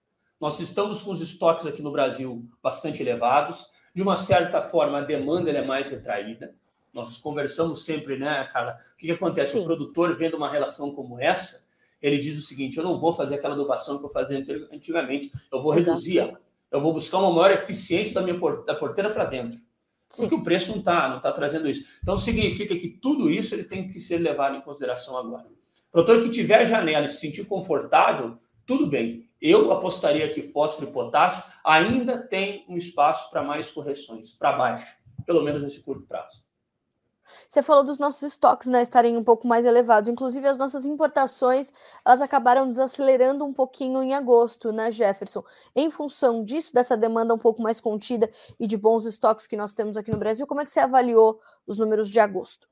Nós 0.42 0.60
estamos 0.60 1.04
com 1.04 1.12
os 1.12 1.22
estoques 1.22 1.68
aqui 1.68 1.84
no 1.84 1.92
Brasil 1.92 2.44
bastante 2.64 3.04
elevados. 3.04 3.68
De 3.94 4.02
uma 4.02 4.18
certa 4.18 4.60
forma, 4.60 4.98
a 4.98 5.02
demanda 5.02 5.52
é 5.52 5.64
mais 5.64 5.88
retraída. 5.88 6.56
Nós 6.92 7.20
conversamos 7.20 7.86
sempre, 7.86 8.18
né, 8.18 8.50
Carla? 8.52 8.76
O 8.94 8.98
que, 8.98 9.06
que 9.06 9.12
acontece? 9.12 9.54
Sim. 9.54 9.60
O 9.60 9.66
produtor 9.66 10.18
vendo 10.18 10.36
uma 10.36 10.50
relação 10.50 10.96
como 10.96 11.22
essa, 11.22 11.68
ele 12.02 12.18
diz 12.18 12.40
o 12.40 12.42
seguinte: 12.42 12.76
eu 12.76 12.84
não 12.84 12.96
vou 12.96 13.14
fazer 13.14 13.36
aquela 13.36 13.54
adubação 13.54 14.00
que 14.00 14.06
eu 14.06 14.10
fazia 14.10 14.44
antigamente, 14.74 15.32
eu 15.54 15.62
vou 15.62 15.72
reduzir 15.72 16.18
ela. 16.18 16.42
Eu 16.72 16.82
vou 16.82 16.92
buscar 16.92 17.20
uma 17.20 17.32
maior 17.32 17.52
eficiência 17.52 18.16
da 18.16 18.22
minha 18.22 18.38
da 18.66 18.74
porteira 18.74 19.12
para 19.12 19.26
dentro. 19.26 19.60
Sim. 20.10 20.24
Porque 20.24 20.36
o 20.36 20.44
preço 20.44 20.72
não 20.72 20.80
está 20.80 21.08
não 21.08 21.22
tá 21.22 21.32
trazendo 21.32 21.70
isso. 21.70 21.86
Então 22.02 22.18
significa 22.18 22.76
que 22.76 22.90
tudo 22.90 23.30
isso 23.30 23.54
ele 23.54 23.66
tem 23.66 23.88
que 23.88 24.00
ser 24.00 24.18
levado 24.18 24.56
em 24.56 24.62
consideração 24.62 25.16
agora. 25.16 25.46
O 25.90 25.92
produtor 25.92 26.24
que 26.24 26.30
tiver 26.30 26.66
janela 26.66 27.06
e 27.06 27.08
se 27.08 27.20
sentir 27.20 27.46
confortável, 27.46 28.38
tudo 28.66 28.88
bem. 28.88 29.30
Eu 29.42 29.72
apostaria 29.72 30.32
que 30.32 30.44
fósforo 30.44 30.90
e 30.90 30.94
potássio 30.94 31.44
ainda 31.66 32.20
tem 32.28 32.64
um 32.70 32.78
espaço 32.78 33.30
para 33.32 33.42
mais 33.42 33.72
correções, 33.72 34.32
para 34.32 34.54
baixo, 34.54 34.98
pelo 35.26 35.42
menos 35.42 35.64
nesse 35.64 35.84
curto 35.84 36.06
prazo. 36.06 36.44
Você 37.48 37.64
falou 37.64 37.84
dos 37.84 37.98
nossos 37.98 38.22
estoques 38.24 38.68
né, 38.68 38.82
estarem 38.82 39.18
um 39.18 39.24
pouco 39.24 39.48
mais 39.48 39.66
elevados. 39.66 40.10
Inclusive, 40.10 40.48
as 40.48 40.58
nossas 40.58 40.86
importações 40.86 41.72
elas 42.06 42.22
acabaram 42.22 42.68
desacelerando 42.68 43.46
um 43.46 43.54
pouquinho 43.54 44.04
em 44.04 44.14
agosto, 44.14 44.72
né, 44.72 44.92
Jefferson? 44.92 45.44
Em 45.76 45.90
função 45.90 46.44
disso, 46.44 46.74
dessa 46.74 46.96
demanda 46.96 47.34
um 47.34 47.38
pouco 47.38 47.62
mais 47.62 47.80
contida 47.80 48.30
e 48.60 48.68
de 48.68 48.78
bons 48.78 49.06
estoques 49.06 49.48
que 49.48 49.58
nós 49.58 49.74
temos 49.74 49.98
aqui 49.98 50.12
no 50.12 50.18
Brasil, 50.18 50.46
como 50.46 50.62
é 50.62 50.66
que 50.66 50.72
você 50.72 50.80
avaliou 50.80 51.40
os 51.66 51.78
números 51.78 52.10
de 52.10 52.20
agosto? 52.20 52.71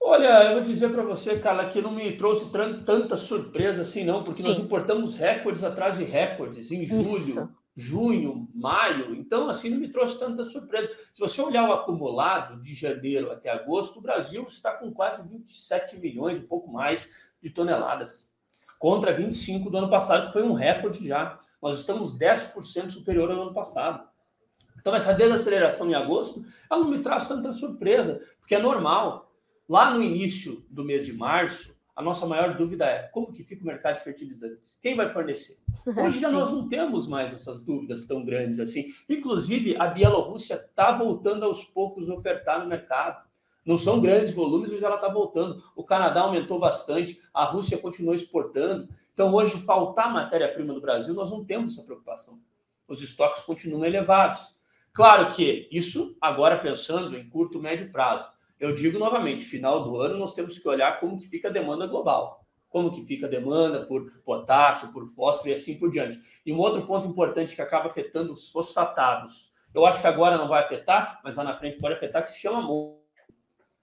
Olha, 0.00 0.44
eu 0.44 0.52
vou 0.54 0.62
dizer 0.62 0.90
para 0.90 1.02
você, 1.02 1.38
Carla, 1.38 1.68
que 1.68 1.80
não 1.80 1.90
me 1.90 2.16
trouxe 2.16 2.50
tanta 2.50 3.16
surpresa 3.16 3.82
assim, 3.82 4.04
não, 4.04 4.22
porque 4.22 4.42
Sim. 4.42 4.48
nós 4.48 4.58
importamos 4.58 5.16
recordes 5.16 5.64
atrás 5.64 5.96
de 5.96 6.04
recordes 6.04 6.70
em 6.70 6.84
julho. 6.84 7.00
Isso 7.00 7.48
junho, 7.76 8.48
maio. 8.54 9.14
Então, 9.14 9.48
assim, 9.48 9.70
não 9.70 9.78
me 9.78 9.88
trouxe 9.88 10.18
tanta 10.18 10.44
surpresa. 10.44 10.94
Se 11.12 11.20
você 11.20 11.40
olhar 11.42 11.68
o 11.68 11.72
acumulado 11.72 12.62
de 12.62 12.74
janeiro 12.74 13.32
até 13.32 13.50
agosto, 13.50 13.98
o 13.98 14.02
Brasil 14.02 14.44
está 14.44 14.72
com 14.72 14.92
quase 14.92 15.26
27 15.28 15.98
milhões, 15.98 16.38
um 16.38 16.46
pouco 16.46 16.70
mais, 16.70 17.32
de 17.42 17.50
toneladas, 17.50 18.32
contra 18.78 19.12
25 19.12 19.70
do 19.70 19.78
ano 19.78 19.90
passado, 19.90 20.28
que 20.28 20.32
foi 20.32 20.42
um 20.42 20.54
recorde 20.54 21.06
já. 21.06 21.38
Nós 21.60 21.78
estamos 21.78 22.16
10% 22.16 22.90
superior 22.90 23.30
ao 23.30 23.42
ano 23.42 23.54
passado. 23.54 24.06
Então, 24.78 24.94
essa 24.94 25.14
desaceleração 25.14 25.90
em 25.90 25.94
agosto, 25.94 26.44
ela 26.70 26.80
não 26.80 26.90
me 26.90 27.02
traz 27.02 27.26
tanta 27.26 27.52
surpresa, 27.52 28.20
porque 28.38 28.54
é 28.54 28.62
normal. 28.62 29.23
Lá 29.68 29.94
no 29.94 30.02
início 30.02 30.64
do 30.68 30.84
mês 30.84 31.06
de 31.06 31.12
março, 31.12 31.74
a 31.96 32.02
nossa 32.02 32.26
maior 32.26 32.56
dúvida 32.56 32.84
é 32.84 33.04
como 33.04 33.32
que 33.32 33.42
fica 33.42 33.62
o 33.62 33.66
mercado 33.66 33.96
de 33.96 34.04
fertilizantes? 34.04 34.78
Quem 34.82 34.96
vai 34.96 35.08
fornecer? 35.08 35.58
Hoje 35.86 36.20
já 36.20 36.30
nós 36.30 36.52
não 36.52 36.68
temos 36.68 37.06
mais 37.06 37.32
essas 37.32 37.62
dúvidas 37.62 38.06
tão 38.06 38.24
grandes 38.24 38.58
assim. 38.60 38.86
Inclusive, 39.08 39.76
a 39.76 39.86
Bielorrússia 39.86 40.54
está 40.54 40.92
voltando 40.92 41.44
aos 41.44 41.64
poucos 41.64 42.10
a 42.10 42.14
ofertar 42.14 42.60
no 42.60 42.68
mercado. 42.68 43.24
Não 43.64 43.78
são 43.78 44.00
grandes 44.00 44.34
volumes, 44.34 44.70
mas 44.70 44.82
ela 44.82 44.96
está 44.96 45.08
voltando. 45.08 45.62
O 45.74 45.82
Canadá 45.82 46.22
aumentou 46.22 46.58
bastante, 46.58 47.18
a 47.32 47.44
Rússia 47.44 47.78
continuou 47.78 48.14
exportando. 48.14 48.88
Então, 49.14 49.32
hoje, 49.32 49.56
faltar 49.64 50.12
matéria-prima 50.12 50.74
no 50.74 50.80
Brasil, 50.80 51.14
nós 51.14 51.30
não 51.30 51.44
temos 51.44 51.72
essa 51.72 51.86
preocupação. 51.86 52.38
Os 52.86 53.02
estoques 53.02 53.44
continuam 53.44 53.84
elevados. 53.84 54.54
Claro 54.92 55.34
que 55.34 55.68
isso, 55.72 56.16
agora 56.20 56.58
pensando 56.58 57.16
em 57.16 57.26
curto, 57.28 57.58
médio 57.58 57.90
prazo. 57.90 58.30
Eu 58.58 58.72
digo 58.72 58.98
novamente, 58.98 59.44
final 59.44 59.82
do 59.82 59.96
ano 60.00 60.18
nós 60.18 60.32
temos 60.32 60.58
que 60.58 60.68
olhar 60.68 61.00
como 61.00 61.18
que 61.18 61.26
fica 61.28 61.48
a 61.48 61.52
demanda 61.52 61.86
global, 61.86 62.44
como 62.68 62.90
que 62.90 63.04
fica 63.04 63.26
a 63.26 63.30
demanda 63.30 63.84
por 63.86 64.10
potássio, 64.24 64.92
por 64.92 65.06
fósforo 65.06 65.50
e 65.50 65.52
assim 65.52 65.78
por 65.78 65.90
diante. 65.90 66.18
E 66.46 66.52
um 66.52 66.58
outro 66.58 66.86
ponto 66.86 67.06
importante 67.06 67.54
que 67.54 67.62
acaba 67.62 67.86
afetando 67.86 68.32
os 68.32 68.48
fosfatados. 68.50 69.52
Eu 69.74 69.84
acho 69.84 70.00
que 70.00 70.06
agora 70.06 70.38
não 70.38 70.48
vai 70.48 70.62
afetar, 70.62 71.20
mas 71.24 71.36
lá 71.36 71.44
na 71.44 71.54
frente 71.54 71.78
pode 71.78 71.94
afetar, 71.94 72.22
que 72.22 72.30
se 72.30 72.40
chama 72.40 72.60
amônia. 72.60 73.04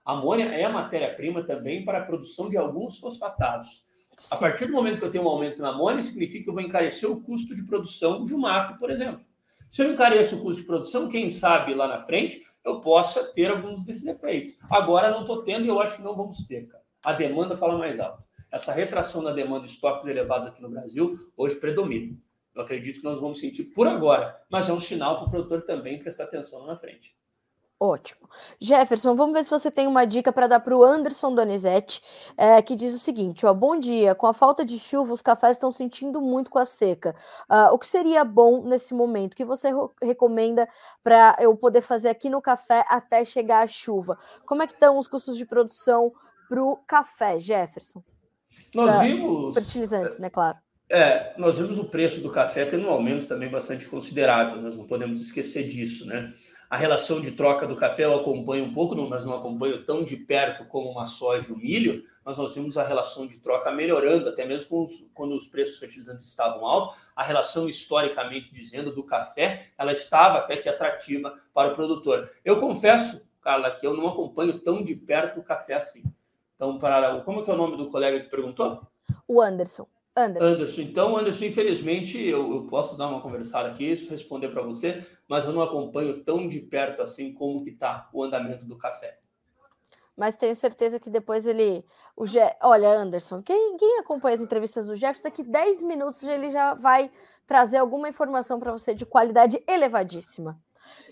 A 0.05 0.13
amônia 0.13 0.45
é 0.45 0.63
a 0.63 0.69
matéria-prima 0.69 1.43
também 1.43 1.85
para 1.85 1.99
a 1.99 2.05
produção 2.05 2.49
de 2.49 2.57
alguns 2.57 2.97
fosfatados. 2.97 3.85
A 4.31 4.37
partir 4.37 4.65
do 4.65 4.73
momento 4.73 4.99
que 4.99 5.05
eu 5.05 5.11
tenho 5.11 5.25
um 5.25 5.29
aumento 5.29 5.61
na 5.61 5.69
amônia, 5.69 6.01
significa 6.01 6.45
que 6.45 6.49
eu 6.49 6.53
vou 6.53 6.63
encarecer 6.63 7.09
o 7.09 7.21
custo 7.21 7.55
de 7.55 7.63
produção 7.65 8.25
de 8.25 8.33
um 8.33 8.39
mato, 8.39 8.77
por 8.77 8.89
exemplo. 8.89 9.21
Se 9.69 9.83
eu 9.83 9.91
encareço 9.91 10.35
o 10.35 10.41
custo 10.41 10.61
de 10.61 10.67
produção, 10.67 11.07
quem 11.07 11.29
sabe 11.29 11.73
lá 11.73 11.87
na 11.87 12.01
frente 12.01 12.45
eu 12.63 12.81
possa 12.81 13.23
ter 13.33 13.49
alguns 13.49 13.83
desses 13.83 14.05
efeitos. 14.05 14.57
Agora 14.69 15.11
não 15.11 15.21
estou 15.21 15.43
tendo 15.43 15.65
e 15.65 15.67
eu 15.67 15.79
acho 15.79 15.97
que 15.97 16.03
não 16.03 16.15
vamos 16.15 16.45
ter, 16.45 16.67
cara. 16.67 16.83
A 17.03 17.13
demanda 17.13 17.55
fala 17.55 17.77
mais 17.77 17.99
alto. 17.99 18.23
Essa 18.51 18.73
retração 18.73 19.23
da 19.23 19.31
demanda 19.31 19.63
de 19.63 19.69
estoques 19.69 20.07
elevados 20.07 20.47
aqui 20.47 20.61
no 20.61 20.69
Brasil 20.69 21.15
hoje 21.35 21.55
predomina. 21.55 22.15
Eu 22.53 22.61
acredito 22.61 22.99
que 22.99 23.05
nós 23.05 23.19
vamos 23.19 23.39
sentir 23.39 23.63
por 23.65 23.87
agora, 23.87 24.37
mas 24.49 24.69
é 24.69 24.73
um 24.73 24.79
sinal 24.79 25.19
para 25.19 25.27
o 25.27 25.31
produtor 25.31 25.61
também 25.61 25.99
prestar 25.99 26.25
atenção 26.25 26.59
lá 26.61 26.67
na 26.67 26.75
frente. 26.75 27.15
Ótimo. 27.81 28.29
Jefferson, 28.59 29.15
vamos 29.15 29.33
ver 29.33 29.43
se 29.43 29.49
você 29.49 29.71
tem 29.71 29.87
uma 29.87 30.05
dica 30.05 30.31
para 30.31 30.45
dar 30.45 30.59
para 30.59 30.77
o 30.77 30.83
Anderson 30.83 31.33
Donizete, 31.33 31.99
é, 32.37 32.61
que 32.61 32.75
diz 32.75 32.93
o 32.93 32.99
seguinte: 32.99 33.43
ó, 33.43 33.51
bom 33.55 33.75
dia. 33.75 34.13
Com 34.13 34.27
a 34.27 34.33
falta 34.33 34.63
de 34.63 34.77
chuva, 34.77 35.11
os 35.11 35.21
cafés 35.23 35.57
estão 35.57 35.71
sentindo 35.71 36.21
muito 36.21 36.51
com 36.51 36.59
a 36.59 36.65
seca. 36.65 37.15
Uh, 37.49 37.73
o 37.73 37.79
que 37.79 37.87
seria 37.87 38.23
bom 38.23 38.63
nesse 38.63 38.93
momento? 38.93 39.33
O 39.33 39.35
que 39.35 39.43
você 39.43 39.69
recomenda 39.99 40.69
para 41.03 41.35
eu 41.39 41.57
poder 41.57 41.81
fazer 41.81 42.09
aqui 42.09 42.29
no 42.29 42.39
café 42.39 42.85
até 42.87 43.25
chegar 43.25 43.63
a 43.63 43.67
chuva? 43.67 44.15
Como 44.45 44.61
é 44.61 44.67
que 44.67 44.73
estão 44.73 44.99
os 44.99 45.07
custos 45.07 45.35
de 45.35 45.43
produção 45.43 46.13
para 46.47 46.63
o 46.63 46.75
café, 46.85 47.39
Jefferson? 47.39 48.03
Nós 48.75 48.91
pra 48.91 49.01
vimos. 49.01 49.55
Fertilizantes, 49.55 50.19
né, 50.19 50.29
claro. 50.29 50.59
É, 50.87 51.33
nós 51.35 51.57
vimos 51.57 51.79
o 51.79 51.85
preço 51.85 52.21
do 52.21 52.29
café 52.29 52.63
tendo 52.63 52.85
um 52.85 52.91
aumento 52.91 53.27
também 53.27 53.49
bastante 53.49 53.89
considerável, 53.89 54.61
nós 54.61 54.77
não 54.77 54.85
podemos 54.85 55.19
esquecer 55.19 55.65
disso, 55.65 56.05
né? 56.05 56.31
A 56.71 56.77
relação 56.77 57.19
de 57.19 57.33
troca 57.33 57.67
do 57.67 57.75
café 57.75 58.05
eu 58.05 58.15
acompanho 58.15 58.63
um 58.63 58.73
pouco, 58.73 58.95
mas 58.95 59.25
não 59.25 59.35
acompanho 59.35 59.83
tão 59.83 60.05
de 60.05 60.15
perto 60.15 60.63
como 60.63 60.89
uma 60.89 61.05
soja 61.05 61.49
e 61.49 61.51
o 61.51 61.57
milho, 61.57 62.05
mas 62.23 62.37
nós 62.37 62.55
vimos 62.55 62.77
a 62.77 62.87
relação 62.87 63.27
de 63.27 63.39
troca 63.39 63.69
melhorando, 63.73 64.29
até 64.29 64.45
mesmo 64.45 64.85
os, 64.85 65.05
quando 65.13 65.35
os 65.35 65.45
preços 65.47 65.77
fertilizantes 65.79 66.25
estavam 66.25 66.65
altos, 66.65 66.97
a 67.13 67.23
relação 67.23 67.67
historicamente 67.67 68.53
dizendo 68.53 68.95
do 68.95 69.03
café, 69.03 69.73
ela 69.77 69.91
estava 69.91 70.37
até 70.37 70.55
que 70.55 70.69
atrativa 70.69 71.37
para 71.53 71.73
o 71.73 71.75
produtor. 71.75 72.31
Eu 72.45 72.57
confesso, 72.57 73.21
Carla, 73.41 73.71
que 73.71 73.85
eu 73.85 73.93
não 73.93 74.07
acompanho 74.07 74.57
tão 74.57 74.81
de 74.81 74.95
perto 74.95 75.41
o 75.41 75.43
café 75.43 75.73
assim. 75.73 76.03
Então, 76.55 76.79
para 76.79 77.19
como 77.19 77.41
é 77.41 77.43
que 77.43 77.51
é 77.51 77.53
o 77.53 77.57
nome 77.57 77.75
do 77.75 77.91
colega 77.91 78.21
que 78.21 78.29
perguntou? 78.29 78.81
O 79.27 79.41
Anderson. 79.41 79.85
Anderson. 80.15 80.45
Anderson. 80.45 80.81
Então, 80.81 81.17
Anderson, 81.17 81.45
infelizmente, 81.45 82.19
eu, 82.19 82.53
eu 82.53 82.67
posso 82.67 82.97
dar 82.97 83.07
uma 83.07 83.21
conversada 83.21 83.69
aqui, 83.69 83.93
responder 84.09 84.49
para 84.49 84.61
você, 84.61 85.05
mas 85.27 85.45
eu 85.45 85.53
não 85.53 85.61
acompanho 85.61 86.23
tão 86.23 86.47
de 86.47 86.59
perto 86.59 87.01
assim 87.01 87.33
como 87.33 87.63
que 87.63 87.69
está 87.69 88.09
o 88.13 88.23
andamento 88.23 88.65
do 88.65 88.77
café. 88.77 89.19
Mas 90.15 90.35
tenho 90.35 90.53
certeza 90.53 90.99
que 90.99 91.09
depois 91.09 91.47
ele. 91.47 91.85
O 92.15 92.25
Je... 92.25 92.39
Olha, 92.61 92.89
Anderson, 92.89 93.41
quem, 93.41 93.77
quem 93.77 93.99
acompanha 93.99 94.35
as 94.35 94.41
entrevistas 94.41 94.85
do 94.85 94.95
Jefferson, 94.95 95.23
daqui 95.23 95.41
10 95.41 95.83
minutos 95.83 96.23
ele 96.23 96.51
já 96.51 96.73
vai 96.73 97.09
trazer 97.47 97.77
alguma 97.77 98.09
informação 98.09 98.59
para 98.59 98.71
você 98.71 98.93
de 98.93 99.05
qualidade 99.05 99.63
elevadíssima. 99.67 100.59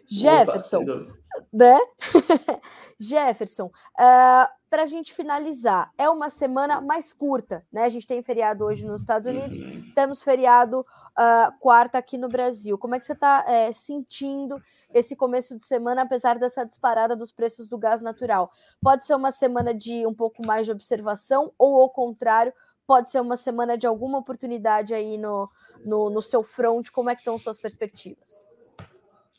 Jefferson, 0.05 0.83
Opa, 0.83 1.13
né? 1.51 1.79
Jefferson, 2.99 3.67
uh, 3.67 3.71
ah, 3.97 4.51
para 4.69 4.83
a 4.83 4.85
gente 4.85 5.13
finalizar, 5.13 5.91
é 5.97 6.09
uma 6.09 6.29
semana 6.29 6.81
mais 6.81 7.13
curta, 7.13 7.65
né? 7.71 7.83
A 7.83 7.89
gente 7.89 8.05
tem 8.05 8.21
feriado 8.21 8.65
hoje 8.65 8.85
nos 8.85 9.01
Estados 9.01 9.25
Unidos, 9.25 9.59
uhum. 9.59 9.91
temos 9.95 10.21
feriado 10.21 10.81
uh, 10.81 11.59
quarta 11.59 11.97
aqui 11.97 12.17
no 12.17 12.27
Brasil. 12.27 12.77
Como 12.77 12.95
é 12.95 12.99
que 12.99 13.05
você 13.05 13.13
está 13.13 13.45
é, 13.47 13.71
sentindo 13.71 14.61
esse 14.93 15.15
começo 15.15 15.55
de 15.55 15.63
semana, 15.63 16.03
apesar 16.03 16.37
dessa 16.37 16.65
disparada 16.65 17.15
dos 17.15 17.31
preços 17.31 17.67
do 17.67 17.77
gás 17.77 18.01
natural? 18.01 18.51
Pode 18.81 19.05
ser 19.05 19.15
uma 19.15 19.31
semana 19.31 19.73
de 19.73 20.05
um 20.05 20.13
pouco 20.13 20.45
mais 20.45 20.65
de 20.65 20.71
observação, 20.71 21.51
ou 21.57 21.81
ao 21.81 21.89
contrário, 21.89 22.53
pode 22.85 23.09
ser 23.09 23.21
uma 23.21 23.37
semana 23.37 23.77
de 23.77 23.87
alguma 23.87 24.17
oportunidade 24.17 24.93
aí 24.93 25.17
no, 25.17 25.49
no, 25.85 26.09
no 26.09 26.21
seu 26.21 26.43
front? 26.43 26.89
Como 26.91 27.09
é 27.09 27.15
que 27.15 27.21
estão 27.21 27.39
suas 27.39 27.57
perspectivas? 27.57 28.45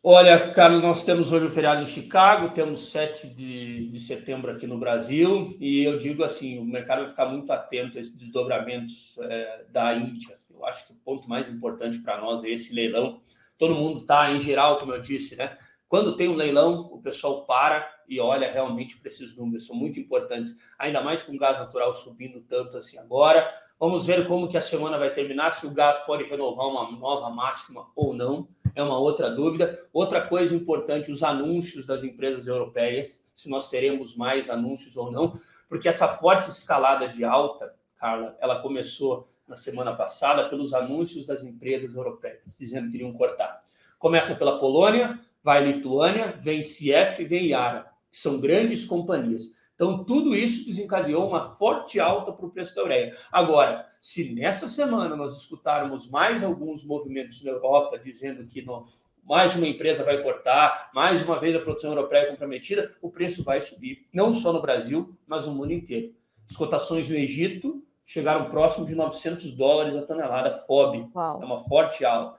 Olha, 0.03 0.51
Carlos, 0.53 0.81
nós 0.81 1.05
temos 1.05 1.31
hoje 1.31 1.45
o 1.45 1.51
feriado 1.51 1.83
em 1.83 1.87
Chicago, 1.87 2.55
temos 2.55 2.91
7 2.91 3.29
de, 3.29 3.87
de 3.91 4.01
setembro 4.01 4.51
aqui 4.51 4.67
no 4.67 4.79
Brasil, 4.79 5.55
e 5.61 5.85
eu 5.85 5.99
digo 5.99 6.25
assim: 6.25 6.59
o 6.59 6.65
mercado 6.65 7.01
vai 7.01 7.09
ficar 7.09 7.27
muito 7.27 7.53
atento 7.53 7.99
a 7.99 8.01
esses 8.01 8.17
desdobramentos 8.17 9.19
é, 9.21 9.67
da 9.69 9.95
Índia. 9.95 10.39
Eu 10.49 10.65
acho 10.65 10.87
que 10.87 10.95
o 10.95 10.97
ponto 10.97 11.29
mais 11.29 11.51
importante 11.51 11.99
para 11.99 12.19
nós 12.19 12.43
é 12.43 12.49
esse 12.49 12.75
leilão. 12.75 13.21
Todo 13.59 13.75
mundo 13.75 14.01
está, 14.01 14.33
em 14.33 14.39
geral, 14.39 14.79
como 14.79 14.95
eu 14.95 15.03
disse, 15.03 15.37
né? 15.37 15.59
Quando 15.87 16.17
tem 16.17 16.29
um 16.29 16.35
leilão, 16.35 16.89
o 16.91 17.03
pessoal 17.03 17.45
para 17.45 17.87
e 18.09 18.19
olha 18.19 18.51
realmente 18.51 18.97
para 18.97 19.09
esses 19.09 19.37
números, 19.37 19.67
são 19.67 19.77
muito 19.77 20.01
importantes, 20.01 20.57
ainda 20.79 21.03
mais 21.03 21.23
com 21.23 21.33
o 21.33 21.39
gás 21.39 21.59
natural 21.59 21.93
subindo 21.93 22.41
tanto 22.41 22.79
assim 22.79 22.97
agora. 22.97 23.53
Vamos 23.79 24.07
ver 24.07 24.27
como 24.27 24.49
que 24.49 24.57
a 24.57 24.63
semana 24.63 24.99
vai 24.99 25.13
terminar, 25.13 25.51
se 25.51 25.67
o 25.67 25.75
gás 25.75 25.99
pode 25.99 26.25
renovar 26.25 26.69
uma 26.69 26.91
nova 26.91 27.29
máxima 27.29 27.87
ou 27.95 28.15
não. 28.15 28.49
É 28.75 28.83
uma 28.83 28.99
outra 28.99 29.31
dúvida. 29.31 29.79
Outra 29.93 30.21
coisa 30.21 30.55
importante, 30.55 31.11
os 31.11 31.23
anúncios 31.23 31.85
das 31.87 32.05
empresas 32.05 32.47
europeias, 32.47 33.27
se 33.35 33.49
nós 33.49 33.69
teremos 33.69 34.17
mais 34.17 34.49
anúncios 34.51 34.97
ou 34.97 35.11
não, 35.11 35.39
porque 35.69 35.89
essa 35.89 36.09
forte 36.09 36.51
escalada 36.51 37.09
de 37.09 37.25
alta, 37.25 37.75
Carla, 37.97 38.37
ela 38.41 38.61
começou 38.61 39.29
na 39.47 39.57
semana 39.57 39.95
passada 39.95 40.49
pelos 40.49 40.73
anúncios 40.73 41.27
das 41.27 41.43
empresas 41.43 41.95
europeias, 41.95 42.57
dizendo 42.59 42.91
que 42.91 42.97
iriam 42.97 43.13
cortar. 43.13 43.63
Começa 43.99 44.35
pela 44.35 44.59
Polônia, 44.59 45.19
vai 45.43 45.65
Lituânia, 45.65 46.35
vem 46.41 46.61
CF, 46.61 47.25
vem 47.25 47.49
Yara, 47.49 47.91
que 48.11 48.17
são 48.17 48.41
grandes 48.41 48.85
companhias. 48.85 49.60
Então, 49.81 50.05
tudo 50.05 50.37
isso 50.37 50.67
desencadeou 50.67 51.27
uma 51.27 51.53
forte 51.53 51.99
alta 51.99 52.31
para 52.33 52.45
o 52.45 52.51
preço 52.51 52.77
da 52.77 52.85
ureia. 52.85 53.17
Agora, 53.33 53.89
se 53.99 54.35
nessa 54.35 54.69
semana 54.69 55.17
nós 55.17 55.35
escutarmos 55.39 56.11
mais 56.11 56.45
alguns 56.45 56.85
movimentos 56.85 57.43
na 57.43 57.53
Europa 57.53 57.99
dizendo 57.99 58.45
que 58.45 58.61
no, 58.61 58.85
mais 59.25 59.57
uma 59.57 59.67
empresa 59.67 60.05
vai 60.05 60.23
cortar, 60.23 60.91
mais 60.93 61.23
uma 61.23 61.41
vez 61.41 61.57
a 61.57 61.61
produção 61.61 61.93
europeia 61.93 62.25
é 62.25 62.27
comprometida, 62.27 62.95
o 63.01 63.11
preço 63.11 63.43
vai 63.43 63.59
subir, 63.59 64.07
não 64.13 64.35
só 64.35 64.53
no 64.53 64.61
Brasil, 64.61 65.17
mas 65.27 65.47
no 65.47 65.55
mundo 65.55 65.73
inteiro. 65.73 66.13
As 66.47 66.55
cotações 66.55 67.09
no 67.09 67.17
Egito 67.17 67.83
chegaram 68.05 68.51
próximo 68.51 68.85
de 68.85 68.95
900 68.95 69.51
dólares 69.57 69.97
a 69.97 70.03
tonelada 70.03 70.51
FOB, 70.51 71.09
Uau. 71.15 71.41
é 71.41 71.45
uma 71.47 71.59
forte 71.59 72.05
alta. 72.05 72.39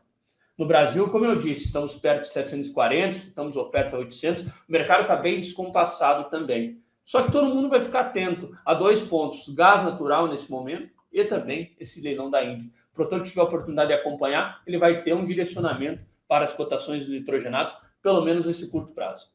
No 0.55 0.67
Brasil, 0.67 1.09
como 1.09 1.25
eu 1.25 1.35
disse, 1.39 1.63
estamos 1.63 1.95
perto 1.95 2.21
de 2.21 2.29
740, 2.29 3.17
estamos 3.17 3.57
oferta 3.57 3.95
a 3.95 3.99
800, 3.99 4.45
o 4.45 4.51
mercado 4.69 5.01
está 5.01 5.15
bem 5.15 5.39
descompassado 5.39 6.29
também. 6.29 6.79
Só 7.03 7.23
que 7.23 7.31
todo 7.31 7.53
mundo 7.53 7.69
vai 7.69 7.81
ficar 7.81 8.01
atento 8.01 8.51
a 8.65 8.73
dois 8.73 9.01
pontos: 9.01 9.47
gás 9.53 9.83
natural 9.83 10.27
nesse 10.27 10.49
momento 10.49 10.91
e 11.11 11.23
também 11.25 11.75
esse 11.79 12.01
leilão 12.01 12.29
da 12.29 12.43
Índia. 12.43 12.69
O 12.91 12.95
produtor 12.95 13.21
que 13.21 13.29
tiver 13.29 13.41
a 13.41 13.45
oportunidade 13.45 13.87
de 13.89 13.93
acompanhar, 13.95 14.61
ele 14.65 14.77
vai 14.77 15.01
ter 15.01 15.13
um 15.13 15.25
direcionamento 15.25 16.03
para 16.27 16.43
as 16.45 16.53
cotações 16.53 17.05
dos 17.05 17.13
nitrogenados, 17.13 17.75
pelo 18.01 18.23
menos 18.23 18.45
nesse 18.45 18.69
curto 18.69 18.93
prazo. 18.93 19.29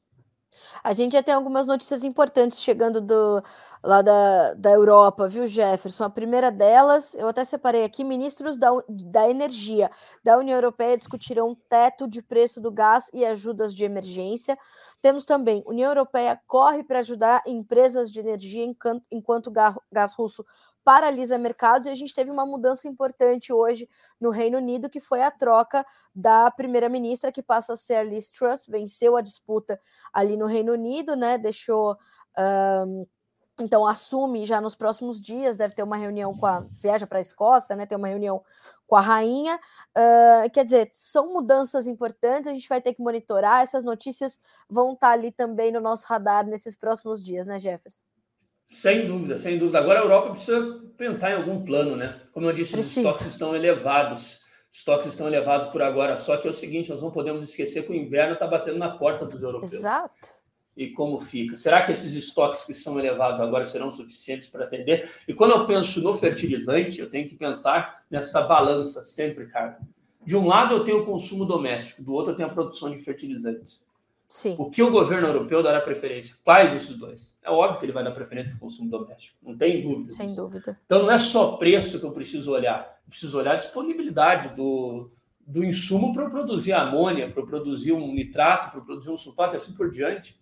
A 0.82 0.92
gente 0.92 1.12
já 1.12 1.22
tem 1.22 1.34
algumas 1.34 1.66
notícias 1.66 2.04
importantes 2.04 2.60
chegando 2.60 3.00
do, 3.00 3.42
lá 3.82 4.02
da, 4.02 4.54
da 4.54 4.70
Europa, 4.70 5.28
viu, 5.28 5.46
Jefferson? 5.46 6.04
A 6.04 6.10
primeira 6.10 6.50
delas, 6.50 7.14
eu 7.14 7.28
até 7.28 7.44
separei 7.44 7.84
aqui: 7.84 8.04
ministros 8.04 8.56
da, 8.56 8.70
da 8.88 9.28
Energia 9.28 9.90
da 10.24 10.38
União 10.38 10.56
Europeia 10.56 10.96
discutirão 10.96 11.56
teto 11.68 12.08
de 12.08 12.22
preço 12.22 12.60
do 12.60 12.70
gás 12.70 13.10
e 13.12 13.24
ajudas 13.24 13.74
de 13.74 13.84
emergência. 13.84 14.56
Temos 15.00 15.24
também: 15.24 15.62
União 15.66 15.90
Europeia 15.90 16.40
corre 16.46 16.82
para 16.82 17.00
ajudar 17.00 17.42
empresas 17.46 18.10
de 18.10 18.20
energia 18.20 18.64
enquanto, 19.10 19.50
gás 19.50 20.14
russo 20.14 20.44
paralisa 20.86 21.36
mercados 21.36 21.88
e 21.88 21.90
a 21.90 21.96
gente 21.96 22.14
teve 22.14 22.30
uma 22.30 22.46
mudança 22.46 22.86
importante 22.86 23.52
hoje 23.52 23.88
no 24.20 24.30
Reino 24.30 24.56
Unido, 24.58 24.88
que 24.88 25.00
foi 25.00 25.20
a 25.20 25.32
troca 25.32 25.84
da 26.14 26.48
primeira-ministra, 26.48 27.32
que 27.32 27.42
passa 27.42 27.72
a 27.72 27.76
ser 27.76 27.94
a 27.94 28.04
Liz 28.04 28.30
Truss, 28.30 28.68
venceu 28.68 29.16
a 29.16 29.20
disputa 29.20 29.80
ali 30.12 30.36
no 30.36 30.46
Reino 30.46 30.72
Unido, 30.72 31.16
né? 31.16 31.38
Deixou. 31.38 31.96
Um, 32.38 33.04
então 33.60 33.84
assume 33.84 34.46
já 34.46 34.60
nos 34.60 34.76
próximos 34.76 35.20
dias, 35.20 35.56
deve 35.56 35.74
ter 35.74 35.82
uma 35.82 35.96
reunião 35.96 36.32
com 36.36 36.46
a. 36.46 36.64
viaja 36.80 37.04
para 37.04 37.18
a 37.18 37.20
Escócia, 37.20 37.74
né? 37.74 37.84
Tem 37.84 37.98
uma 37.98 38.06
reunião 38.06 38.40
com 38.86 38.96
a 38.96 39.00
rainha. 39.00 39.58
Uh, 39.96 40.50
quer 40.52 40.64
dizer, 40.64 40.88
são 40.92 41.32
mudanças 41.32 41.86
importantes, 41.86 42.46
a 42.46 42.54
gente 42.54 42.68
vai 42.68 42.80
ter 42.80 42.94
que 42.94 43.02
monitorar. 43.02 43.62
Essas 43.62 43.84
notícias 43.84 44.40
vão 44.68 44.92
estar 44.92 45.10
ali 45.10 45.32
também 45.32 45.72
no 45.72 45.80
nosso 45.80 46.06
radar 46.06 46.46
nesses 46.46 46.76
próximos 46.76 47.22
dias, 47.22 47.46
né, 47.46 47.58
Jefferson? 47.58 48.04
Sem 48.64 49.06
dúvida, 49.06 49.38
sem 49.38 49.58
dúvida. 49.58 49.78
Agora 49.78 50.00
a 50.00 50.02
Europa 50.02 50.30
precisa 50.30 50.80
pensar 50.96 51.30
em 51.30 51.36
algum 51.36 51.64
plano, 51.64 51.96
né? 51.96 52.20
Como 52.32 52.46
eu 52.46 52.52
disse, 52.52 52.72
Precisa. 52.72 53.00
os 53.00 53.14
estoques 53.14 53.32
estão 53.32 53.54
elevados. 53.54 54.40
Estoques 54.72 55.06
estão 55.06 55.28
elevados 55.28 55.68
por 55.68 55.80
agora. 55.80 56.16
Só 56.16 56.36
que 56.36 56.48
é 56.48 56.50
o 56.50 56.52
seguinte, 56.52 56.90
nós 56.90 57.00
não 57.00 57.12
podemos 57.12 57.44
esquecer 57.44 57.84
que 57.86 57.92
o 57.92 57.94
inverno 57.94 58.34
está 58.34 58.46
batendo 58.46 58.76
na 58.76 58.96
porta 58.96 59.24
dos 59.24 59.40
europeus. 59.40 59.72
Exato. 59.72 60.45
E 60.76 60.88
como 60.90 61.18
fica? 61.18 61.56
Será 61.56 61.82
que 61.82 61.90
esses 61.90 62.14
estoques 62.14 62.64
que 62.64 62.74
são 62.74 62.98
elevados 62.98 63.40
agora 63.40 63.64
serão 63.64 63.90
suficientes 63.90 64.46
para 64.46 64.64
atender? 64.64 65.10
E 65.26 65.32
quando 65.32 65.52
eu 65.52 65.64
penso 65.64 66.02
no 66.02 66.12
fertilizante, 66.12 67.00
eu 67.00 67.08
tenho 67.08 67.26
que 67.26 67.34
pensar 67.34 68.04
nessa 68.10 68.42
balança 68.42 69.02
sempre, 69.02 69.46
cara. 69.46 69.78
De 70.24 70.36
um 70.36 70.46
lado 70.46 70.74
eu 70.74 70.84
tenho 70.84 71.02
o 71.02 71.06
consumo 71.06 71.46
doméstico, 71.46 72.02
do 72.02 72.12
outro 72.12 72.32
eu 72.32 72.36
tenho 72.36 72.48
a 72.48 72.52
produção 72.52 72.90
de 72.90 72.98
fertilizantes. 72.98 73.86
Sim. 74.28 74.56
O 74.58 74.68
que 74.68 74.82
o 74.82 74.90
governo 74.90 75.28
europeu 75.28 75.62
dará 75.62 75.80
preferência? 75.80 76.36
Quais 76.44 76.74
esses 76.74 76.98
dois? 76.98 77.38
É 77.42 77.50
óbvio 77.50 77.78
que 77.78 77.86
ele 77.86 77.92
vai 77.92 78.02
dar 78.02 78.10
preferência 78.10 78.50
para 78.50 78.56
o 78.56 78.60
consumo 78.60 78.90
doméstico, 78.90 79.38
não 79.42 79.56
tem 79.56 79.80
dúvida. 79.80 80.10
Sem 80.10 80.26
disso. 80.26 80.42
dúvida. 80.42 80.78
Então 80.84 81.02
não 81.02 81.10
é 81.10 81.16
só 81.16 81.56
preço 81.56 82.00
que 82.00 82.04
eu 82.04 82.10
preciso 82.10 82.52
olhar, 82.52 82.98
eu 83.06 83.10
preciso 83.10 83.38
olhar 83.38 83.52
a 83.52 83.56
disponibilidade 83.56 84.54
do, 84.54 85.10
do 85.46 85.64
insumo 85.64 86.12
para 86.12 86.28
produzir 86.28 86.72
amônia, 86.72 87.30
para 87.30 87.46
produzir 87.46 87.92
um 87.92 88.12
nitrato, 88.12 88.72
para 88.72 88.80
produzir 88.80 89.10
um 89.10 89.16
sulfato 89.16 89.54
e 89.54 89.56
assim 89.56 89.72
por 89.72 89.90
diante. 89.92 90.36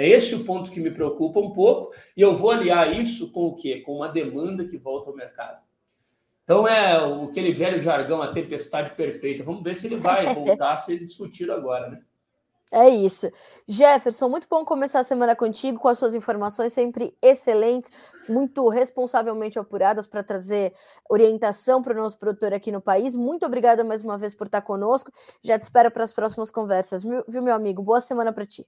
É 0.00 0.08
esse 0.08 0.34
o 0.34 0.44
ponto 0.44 0.70
que 0.70 0.80
me 0.80 0.90
preocupa 0.90 1.38
um 1.38 1.52
pouco, 1.52 1.94
e 2.16 2.22
eu 2.22 2.34
vou 2.34 2.50
aliar 2.50 2.98
isso 2.98 3.30
com 3.32 3.48
o 3.48 3.54
quê? 3.54 3.80
Com 3.80 3.96
uma 3.96 4.08
demanda 4.08 4.64
que 4.64 4.78
volta 4.78 5.10
ao 5.10 5.16
mercado. 5.16 5.62
Então 6.44 6.66
é 6.66 6.96
aquele 7.24 7.52
velho 7.52 7.78
jargão, 7.78 8.22
a 8.22 8.32
tempestade 8.32 8.92
perfeita. 8.92 9.44
Vamos 9.44 9.62
ver 9.62 9.74
se 9.74 9.86
ele 9.86 9.96
vai 9.96 10.32
voltar 10.34 10.72
a 10.72 10.78
ser 10.78 10.98
discutido 10.98 11.52
agora, 11.52 11.90
né? 11.90 12.00
É 12.72 12.88
isso. 12.88 13.30
Jefferson, 13.68 14.28
muito 14.28 14.46
bom 14.48 14.64
começar 14.64 15.00
a 15.00 15.04
semana 15.04 15.36
contigo 15.36 15.78
com 15.78 15.88
as 15.88 15.98
suas 15.98 16.14
informações 16.14 16.72
sempre 16.72 17.16
excelentes, 17.20 17.90
muito 18.28 18.68
responsavelmente 18.68 19.58
apuradas 19.58 20.06
para 20.06 20.22
trazer 20.22 20.72
orientação 21.08 21.82
para 21.82 21.92
o 21.92 21.96
nosso 21.96 22.18
produtor 22.18 22.54
aqui 22.54 22.72
no 22.72 22.80
país. 22.80 23.16
Muito 23.16 23.44
obrigada 23.44 23.82
mais 23.82 24.02
uma 24.02 24.16
vez 24.16 24.34
por 24.34 24.46
estar 24.46 24.62
conosco. 24.62 25.12
Já 25.42 25.58
te 25.58 25.62
espero 25.62 25.90
para 25.90 26.04
as 26.04 26.12
próximas 26.12 26.50
conversas, 26.50 27.02
viu, 27.02 27.42
meu 27.42 27.54
amigo? 27.54 27.82
Boa 27.82 28.00
semana 28.00 28.32
para 28.32 28.46
ti. 28.46 28.64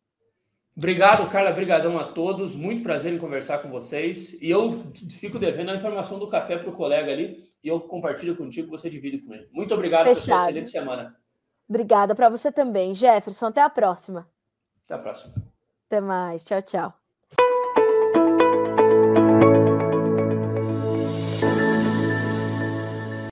Obrigado, 0.77 1.29
Carla. 1.31 1.51
Obrigadão 1.51 1.99
a 1.99 2.05
todos. 2.05 2.57
Muito 2.57 2.83
prazer 2.83 3.13
em 3.13 3.19
conversar 3.19 3.59
com 3.59 3.69
vocês. 3.69 4.41
E 4.41 4.51
eu 4.51 4.73
fico 5.11 5.39
devendo 5.39 5.71
a 5.71 5.77
informação 5.77 6.19
do 6.19 6.27
café 6.27 6.57
para 6.57 6.71
o 6.71 6.77
colega 6.77 7.13
ali 7.13 7.53
e 7.63 7.69
eu 7.69 7.81
compartilho 7.81 8.37
contigo, 8.37 8.71
você 8.71 8.91
divide 8.91 9.19
com 9.19 9.33
ele. 9.33 9.49
Muito 9.53 9.73
obrigado 9.73 10.05
por 10.05 10.13
excelente 10.13 10.71
semana. 10.71 11.17
Obrigada 11.69 12.15
para 12.15 12.29
você 12.29 12.51
também, 12.51 12.95
Jefferson. 12.95 13.47
Até 13.47 13.63
a 13.63 13.71
próxima. 13.71 14.29
Até 14.85 14.95
a 14.95 14.99
próxima. 14.99 15.35
Até 15.87 16.01
mais. 16.01 16.45
Tchau, 16.45 16.61
tchau. 16.61 17.02